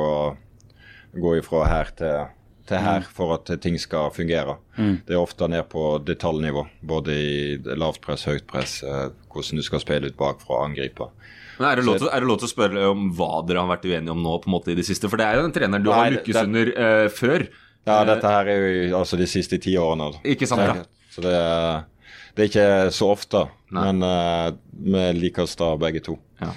gå 1.15 1.37
ifra 1.41 1.65
her 1.71 1.91
til, 1.99 2.29
til 2.69 2.83
her 2.83 3.07
for 3.15 3.35
at 3.39 3.51
ting 3.63 3.79
skal 3.81 4.13
fungere. 4.15 4.57
Det 4.77 5.15
er 5.17 5.23
ofte 5.23 5.49
ned 5.51 5.67
på 5.73 5.97
detaljnivå, 6.07 6.67
både 6.87 7.15
i 7.15 7.35
lavt 7.79 8.03
press, 8.05 8.27
høyt 8.31 8.47
press, 8.51 8.83
eh, 8.87 9.09
hvordan 9.33 9.59
du 9.63 9.67
skal 9.67 9.83
spille 9.83 10.11
ut 10.13 10.19
bakfra 10.21 10.61
og 10.61 10.69
angripe. 10.69 11.09
Men 11.59 11.69
er 11.71 11.77
det, 11.81 11.85
lov 11.87 11.99
til, 12.01 12.09
er 12.11 12.21
det 12.25 12.29
lov 12.29 12.39
til 12.43 12.49
å 12.49 12.53
spørre 12.55 12.87
om 12.91 13.07
hva 13.15 13.31
dere 13.47 13.63
har 13.63 13.71
vært 13.71 13.87
uenige 13.87 14.11
om 14.15 14.23
nå 14.25 14.35
på 14.43 14.51
en 14.51 14.55
måte 14.57 14.73
i 14.73 14.79
det 14.79 14.87
siste? 14.89 15.09
For 15.13 15.21
det 15.21 15.27
er 15.29 15.39
jo 15.39 15.45
den 15.47 15.55
treneren 15.55 15.85
du 15.87 15.91
har 15.95 16.11
lykkes 16.15 16.35
det- 16.39 16.45
under 16.49 16.73
uh, 16.75 17.09
før. 17.15 17.47
Ja, 17.85 17.99
dette 18.09 18.31
her 18.33 18.49
er 18.49 18.63
jo 18.89 18.99
altså 18.99 19.19
de 19.21 19.27
siste 19.29 19.59
ti 19.61 19.75
årene. 19.77 20.11
da. 20.15 20.23
Ikke 20.35 20.49
sant, 20.49 20.63
ja. 20.65 20.85
Så 21.13 21.21
det, 21.23 21.35
det 22.35 22.45
er 22.47 22.49
ikke 22.49 22.69
så 22.97 23.11
ofte, 23.13 23.43
Nei. 23.77 23.83
men 23.93 24.03
uh, 24.03 24.55
vi 24.73 25.03
liker 25.21 25.47
sta 25.51 25.75
begge 25.79 26.01
to. 26.07 26.17
Ja. 26.41 26.49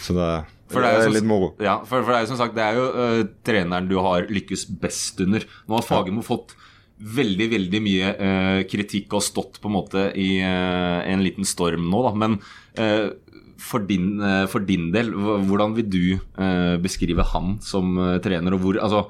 Så 0.00 0.14
det, 0.14 0.28
For 0.70 0.80
det 0.86 0.92
er 0.92 1.08
jo 1.08 1.16
som- 1.18 1.26
moro. 1.28 1.50
Ja, 1.60 1.80
for, 1.84 2.04
for 2.06 2.12
det 2.14 2.20
er 2.20 2.24
jo 2.28 2.30
som 2.30 2.38
sagt, 2.40 2.54
det 2.56 2.62
er 2.64 2.78
jo 2.78 2.86
uh, 2.94 3.24
treneren 3.44 3.90
du 3.90 3.98
har 4.00 4.30
lykkes 4.30 4.64
best 4.80 5.20
under. 5.26 5.44
Nå 5.66 5.80
har 5.80 5.84
Fagermo 5.90 6.22
fått 6.24 6.54
veldig, 6.96 7.50
veldig 7.52 7.80
mye 7.84 8.12
uh, 8.16 8.60
kritikk 8.70 9.12
og 9.18 9.24
stått 9.26 9.58
på 9.60 9.68
en 9.68 9.74
måte 9.76 10.06
i 10.16 10.38
uh, 10.40 11.02
en 11.04 11.20
liten 11.26 11.44
storm 11.44 11.90
nå, 11.92 11.98
da. 12.06 12.12
Men 12.16 12.38
eh, 12.80 13.10
for, 13.58 13.84
din, 13.88 14.20
eh, 14.20 14.44
for 14.50 14.64
din 14.64 14.90
del, 14.94 15.12
hvordan 15.14 15.74
vil 15.76 15.88
du 15.90 16.04
eh, 16.16 16.76
beskrive 16.82 17.24
han 17.32 17.56
som 17.64 17.96
eh, 17.98 18.18
trener, 18.24 18.56
og 18.56 18.62
hvor, 18.62 18.78
altså, 18.82 19.06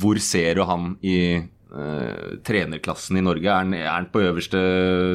hvor 0.00 0.20
ser 0.22 0.54
du 0.54 0.62
han 0.68 0.92
i 1.02 1.18
uh, 1.74 2.36
trenerklassen 2.46 3.18
i 3.18 3.24
Norge? 3.26 3.48
Er 3.50 3.64
han, 3.64 3.72
er 3.74 3.88
han 3.90 4.06
på 4.12 4.22
øverste 4.22 4.60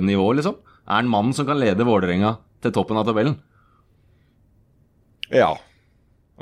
nivå, 0.03 0.25
liksom? 0.35 0.57
Er 0.83 0.97
han 0.97 1.07
mannen 1.07 1.31
som 1.31 1.47
kan 1.47 1.61
lede 1.61 1.85
Vålerenga 1.87 2.33
til 2.59 2.73
toppen 2.75 2.99
av 2.99 3.05
tabellen? 3.07 3.37
Ja. 5.31 5.53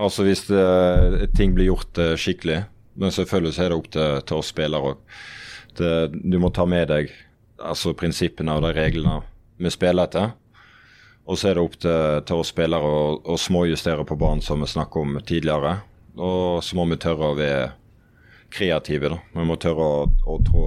Altså 0.01 0.25
hvis 0.25 0.47
det, 0.49 1.29
ting 1.37 1.53
blir 1.53 1.69
gjort 1.69 2.01
skikkelig. 2.17 2.63
Men 2.97 3.13
selvfølgelig 3.13 3.61
er 3.61 3.69
det 3.69 3.77
opp 3.77 3.93
til, 3.93 4.17
til 4.25 4.41
oss 4.41 4.49
spillere 4.49 4.95
òg. 4.95 5.21
Du 6.25 6.39
må 6.41 6.49
ta 6.49 6.65
med 6.65 6.89
deg 6.89 7.13
altså 7.61 7.93
prinsippene 7.93 8.57
og 8.57 8.65
de 8.65 8.73
reglene 8.75 9.19
vi 9.61 9.69
spiller 9.69 10.09
etter. 10.09 10.33
Og 11.29 11.37
så 11.37 11.51
er 11.51 11.57
det 11.57 11.63
opp 11.63 11.75
til, 11.77 12.21
til 12.25 12.41
oss 12.41 12.49
spillere 12.49 12.93
å, 13.21 13.35
småjustere 13.37 14.05
på 14.09 14.17
banen, 14.17 14.41
som 14.41 14.63
vi 14.63 14.69
snakket 14.69 15.03
om 15.03 15.19
tidligere. 15.21 15.75
Og 16.17 16.63
så 16.65 16.77
må 16.77 16.87
vi 16.89 16.97
tørre 16.97 17.29
å 17.29 17.35
være 17.37 17.67
kreative. 18.49 19.11
da. 19.13 19.19
Vi 19.35 19.45
må 19.45 19.57
tørre 19.61 19.85
å, 19.85 20.07
å 20.09 20.39
trå 20.47 20.63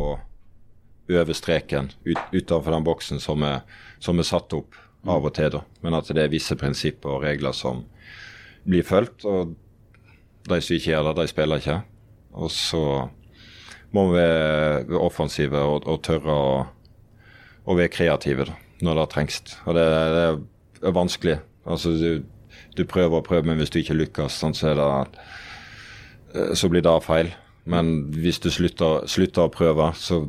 over 1.13 1.35
streken 1.35 1.91
ut, 2.07 2.21
utenfor 2.31 2.71
den 2.71 2.87
boksen 2.87 3.19
som 3.21 3.43
er, 3.45 3.67
som 3.99 4.23
er 4.23 4.29
satt 4.29 4.55
opp 4.55 4.79
av 5.03 5.27
og 5.27 5.35
til. 5.35 5.51
da. 5.57 5.65
Men 5.83 5.99
at 5.99 6.13
det 6.15 6.23
er 6.23 6.31
visse 6.31 6.55
prinsipper 6.59 7.17
og 7.17 7.27
regler 7.27 7.57
som 7.59 7.83
blir 8.63 8.87
fulgt. 8.87 9.27
Og 9.27 9.57
de 10.47 10.61
som 10.63 10.79
ikke 10.79 10.93
gjør 10.93 11.11
det, 11.11 11.17
de 11.19 11.33
spiller 11.33 11.65
ikke. 11.65 11.81
Og 12.39 12.55
så 12.55 12.85
må 13.93 14.07
vi 14.13 14.23
være 14.23 15.03
offensive 15.03 15.59
og, 15.59 15.91
og 15.91 16.01
tørre 16.07 16.39
å, 16.39 16.55
å 17.67 17.77
være 17.77 17.93
kreative 17.99 18.47
da, 18.49 18.57
når 18.87 19.03
det 19.03 19.11
trengs. 19.19 19.43
Og 19.67 19.75
det, 19.77 19.91
det 19.91 20.25
er 20.31 20.41
vanskelig. 20.83 21.39
Altså, 21.67 21.95
du, 21.95 22.23
du 22.77 22.85
prøver 22.89 23.21
og 23.21 23.27
prøver, 23.29 23.47
men 23.47 23.61
hvis 23.61 23.71
du 23.71 23.79
ikke 23.83 23.99
lykkes, 23.99 24.41
sånn, 24.43 24.57
så, 24.57 24.73
er 24.73 24.81
det, 24.81 25.23
eh, 26.35 26.53
så 26.59 26.71
blir 26.73 26.85
det 26.85 26.97
feil. 27.07 27.33
Men 27.65 27.93
hvis 28.17 28.43
du 28.43 28.51
slutter, 28.51 29.07
slutter 29.07 29.47
å 29.47 29.53
prøve, 29.55 29.93
så 29.95 30.25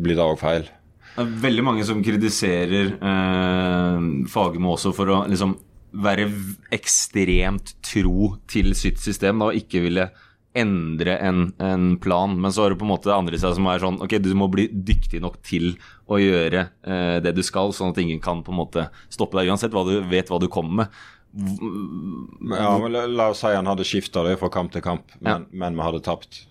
blir 0.00 0.16
det 0.16 0.24
òg 0.24 0.40
feil. 0.40 0.66
Det 1.14 1.22
er 1.22 1.34
veldig 1.44 1.62
mange 1.62 1.84
som 1.86 2.00
kritiserer 2.02 2.96
eh, 2.96 4.06
Fagermo 4.32 4.74
også 4.74 4.90
for 4.96 5.12
å 5.14 5.20
liksom 5.30 5.54
være 5.94 6.26
ekstremt 6.74 7.76
tro 7.86 8.32
til 8.50 8.72
sitt 8.74 8.98
system 8.98 9.38
da, 9.38 9.52
og 9.52 9.60
ikke 9.60 9.84
ville 9.84 10.08
endre 10.54 11.16
en, 11.18 11.40
en 11.58 11.86
plan. 11.98 12.34
Men 12.40 12.52
så 12.54 12.62
har 12.62 12.70
du 12.70 12.78
på 12.78 12.86
en 12.86 12.92
måte 12.92 13.10
det 13.10 13.16
andre 13.16 13.38
sida 13.40 13.50
som 13.56 13.66
er 13.66 13.82
sånn 13.82 13.96
Ok, 14.04 14.14
du 14.22 14.28
må 14.38 14.46
bli 14.52 14.68
dyktig 14.70 15.18
nok 15.24 15.40
til 15.42 15.72
å 16.06 16.18
gjøre 16.22 16.68
eh, 16.86 17.16
det 17.24 17.32
du 17.34 17.42
skal, 17.42 17.72
sånn 17.74 17.90
at 17.94 17.98
ingen 18.02 18.20
kan 18.22 18.42
på 18.46 18.52
en 18.54 18.60
måte 18.62 18.86
stoppe 19.10 19.38
deg, 19.40 19.50
uansett 19.50 19.74
hva 19.74 19.82
du 19.88 19.96
vet 20.10 20.30
hva 20.30 20.38
du 20.42 20.46
kommer 20.52 20.84
med. 20.84 21.02
Ja, 22.54 22.76
men 22.78 22.92
la, 23.16 23.30
oss 23.32 23.40
si 23.42 23.50
han 23.50 23.66
hadde 23.66 23.86
skifta 23.88 24.22
det 24.26 24.36
fra 24.38 24.50
kamp 24.54 24.70
til 24.74 24.84
kamp, 24.84 25.10
men, 25.18 25.46
men 25.50 25.74
vi 25.78 25.82
hadde 25.88 26.02
tapt. 26.06 26.44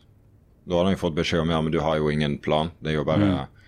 Da 0.67 0.77
hadde 0.79 0.93
han 0.93 0.99
fått 0.99 1.15
beskjed 1.15 1.43
om 1.45 1.51
ja, 1.53 1.61
men 1.63 1.71
du 1.71 1.79
har 1.83 1.97
jo 1.99 2.11
ingen 2.11 2.37
plan. 2.43 2.71
Det 2.83 2.91
er 2.93 2.97
jo 2.99 3.05
bare 3.07 3.23
bi- 3.23 3.62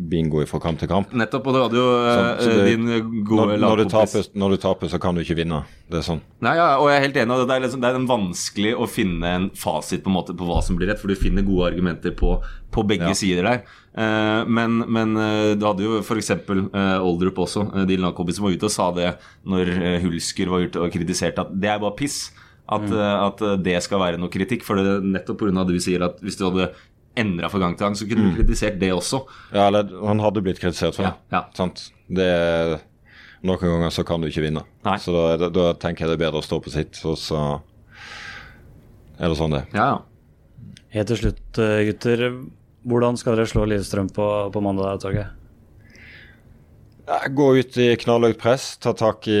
bingo 0.00 0.40
fra 0.48 0.60
kamp 0.62 0.80
til 0.80 0.88
kamp. 0.88 1.12
Nettopp, 1.16 1.48
og 1.50 1.54
du 1.54 1.60
hadde 1.60 1.76
jo 1.76 1.88
eh, 1.98 2.14
Sånn, 2.16 2.28
så 2.40 2.54
det- 2.56 2.66
din 2.70 3.24
gode 3.24 3.46
Når, 3.46 3.58
når, 3.60 3.76
du 3.76 3.90
taper, 3.92 4.28
når 4.34 4.50
du 4.50 4.56
taper, 4.56 4.88
så 4.88 5.00
kan 5.00 5.14
du 5.14 5.20
ikke 5.20 5.36
vinne. 5.36 5.64
Det 5.90 5.98
er 6.00 6.06
sånn. 6.06 6.22
Nei, 6.40 6.54
ja, 6.56 6.78
og 6.78 6.88
jeg 6.88 6.96
er 6.96 7.04
helt 7.04 7.20
enig. 7.20 7.46
Det 7.46 7.56
er, 7.56 7.60
liksom, 7.66 7.82
det 7.82 7.90
er 7.90 8.08
vanskelig 8.08 8.72
å 8.76 8.88
finne 8.88 9.34
en 9.36 9.50
fasit 9.50 10.02
på, 10.02 10.08
en 10.08 10.16
måte 10.16 10.36
på 10.36 10.48
hva 10.48 10.62
som 10.64 10.76
blir 10.76 10.88
rett, 10.88 11.00
for 11.00 11.08
du 11.08 11.18
finner 11.18 11.44
gode 11.44 11.72
argumenter 11.72 12.16
på, 12.16 12.40
på 12.70 12.86
begge 12.86 13.12
Ja. 13.12 13.14
sider 13.14 13.42
der. 13.42 13.62
Eh, 13.94 14.44
men, 14.46 14.84
men 14.88 15.16
eh, 15.16 15.54
du 15.54 15.66
hadde 15.66 15.84
jo 15.84 16.00
f.eks. 16.00 16.30
Uh, 16.48 17.00
Oldrup 17.04 17.38
også, 17.44 17.68
din 17.86 18.00
lagkompis, 18.00 18.36
som 18.36 18.46
var 18.46 18.56
ute 18.56 18.70
og 18.70 18.72
sa 18.72 18.90
det 18.92 19.16
når 19.44 20.00
Hulsker 20.04 20.48
var 20.48 20.64
ute 20.64 20.80
og 20.80 20.92
kritiserte 20.92 21.44
at 21.44 21.52
det 21.52 21.68
er 21.68 21.82
bare 21.82 21.98
piss. 21.98 22.30
At, 22.70 22.86
mm. 22.86 23.00
at 23.02 23.40
eh, 23.42 23.56
det 23.66 23.78
skal 23.82 23.98
være 24.02 24.20
noe 24.20 24.30
kritikk. 24.32 24.62
For 24.66 24.78
det, 24.78 25.00
nettopp 25.02 25.42
pga. 25.42 25.64
du 25.66 25.74
sier 25.82 26.04
at 26.06 26.20
hvis 26.22 26.38
du 26.38 26.46
hadde 26.46 26.70
endra 27.18 27.50
fra 27.50 27.60
gang 27.62 27.74
til 27.76 27.86
gang, 27.86 27.96
så 27.98 28.06
kunne 28.08 28.28
du 28.28 28.36
kritisert 28.38 28.78
det 28.80 28.92
også. 28.94 29.24
Ja, 29.54 29.66
eller 29.66 29.90
han 30.06 30.22
hadde 30.22 30.42
blitt 30.44 30.60
kritisert 30.62 30.96
for 30.96 31.08
det. 31.08 31.14
Ja, 31.32 31.40
ja. 31.40 31.42
Sant? 31.56 31.88
Det 32.10 32.30
noen 33.46 33.62
ganger 33.64 33.92
så 33.94 34.04
kan 34.04 34.20
du 34.20 34.28
ikke 34.28 34.44
vinne. 34.44 34.62
Nei. 34.84 34.96
Så 35.00 35.14
da, 35.14 35.48
da, 35.48 35.70
tenker 35.80 36.04
jeg 36.04 36.12
det 36.12 36.18
er 36.18 36.24
bedre 36.26 36.42
å 36.42 36.44
stå 36.44 36.60
på 36.60 36.72
sitt, 36.72 37.00
og 37.08 37.16
så 37.20 37.40
er 39.20 39.28
det 39.28 39.36
sånn 39.38 39.56
det 39.56 39.64
er. 39.64 39.76
Ja, 39.76 39.90
ja. 39.94 39.98
Helt 40.90 41.06
til 41.12 41.20
slutt, 41.20 41.60
eh, 41.62 41.84
gutter. 41.86 42.24
Hvordan 42.90 43.18
skal 43.20 43.36
dere 43.36 43.48
slå 43.48 43.66
Lillestrøm 43.68 44.08
på, 44.12 44.26
på 44.52 44.62
mandag, 44.64 44.98
Torgeir? 45.02 45.30
Ja, 47.06 47.20
Gå 47.30 47.46
ut 47.58 47.78
i 47.80 47.88
knallhøyt 48.00 48.38
press, 48.40 48.72
ta 48.82 48.92
tak 48.96 49.28
i, 49.30 49.40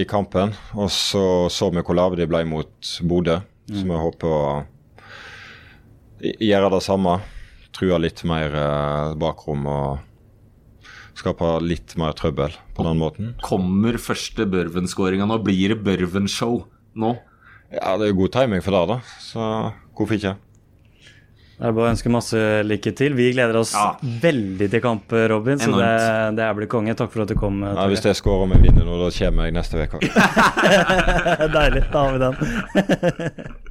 i 0.00 0.04
kampen. 0.08 0.54
Og 0.76 0.90
så 0.94 1.22
så 1.52 1.70
vi 1.74 1.84
hvor 1.84 1.98
lave 1.98 2.18
de 2.18 2.28
ble 2.30 2.42
mot 2.48 2.92
Bodø, 3.06 3.40
så 3.70 3.84
vi 3.86 4.00
håper 4.04 4.34
å 4.34 4.42
gjøre 6.20 6.70
det 6.76 6.82
samme. 6.84 7.18
True 7.76 7.98
litt 8.02 8.22
mer 8.26 8.54
eh, 8.58 9.14
bakrom 9.20 9.66
og 9.70 10.06
skape 11.20 11.56
litt 11.62 11.96
mer 12.00 12.14
trøbbel 12.16 12.54
på 12.76 12.84
den 12.86 12.98
måten. 13.00 13.32
Kommer 13.44 13.98
første 14.00 14.46
Børven-skåringa 14.48 15.26
nå? 15.28 15.36
Blir 15.44 15.74
det 15.74 15.82
Børven-show 15.86 16.62
nå? 17.00 17.14
Ja, 17.70 17.96
det 18.00 18.08
er 18.08 18.14
jo 18.14 18.20
god 18.24 18.32
timing 18.34 18.62
for 18.64 18.74
det, 18.74 18.84
da. 18.90 18.96
Så 19.22 19.44
hvorfor 19.94 20.16
ikke? 20.16 20.32
Det 21.60 21.68
er 21.68 21.74
bare 21.76 21.90
å 21.90 21.92
ønske 21.92 22.08
masse 22.10 22.40
lykke 22.64 22.92
til. 22.96 23.12
Vi 23.18 23.26
gleder 23.34 23.58
oss 23.60 23.74
Ja. 23.76 23.90
veldig 24.00 24.70
til 24.72 24.80
kamp, 24.80 25.12
Robin. 25.28 25.60
Så 25.60 25.68
det, 25.76 25.90
det 26.38 26.46
er 26.46 26.54
blitt 26.56 26.70
konge. 26.72 26.94
Takk 26.96 27.12
for 27.12 27.26
at 27.26 27.28
du 27.28 27.36
kom. 27.36 27.60
Ja, 27.62 27.84
hvis 27.92 28.00
jeg 28.08 28.16
scorer 28.16 28.48
med 28.48 28.64
vi 28.64 28.70
vinner 28.70 28.88
nå, 28.88 28.96
da 28.96 29.10
kommer 29.12 29.44
jeg 29.44 29.58
neste 29.58 29.84
uke. 29.84 30.00
Deilig. 31.58 31.84
Da 31.92 32.06
har 32.06 32.16
vi 32.16 32.22
den. 32.24 33.60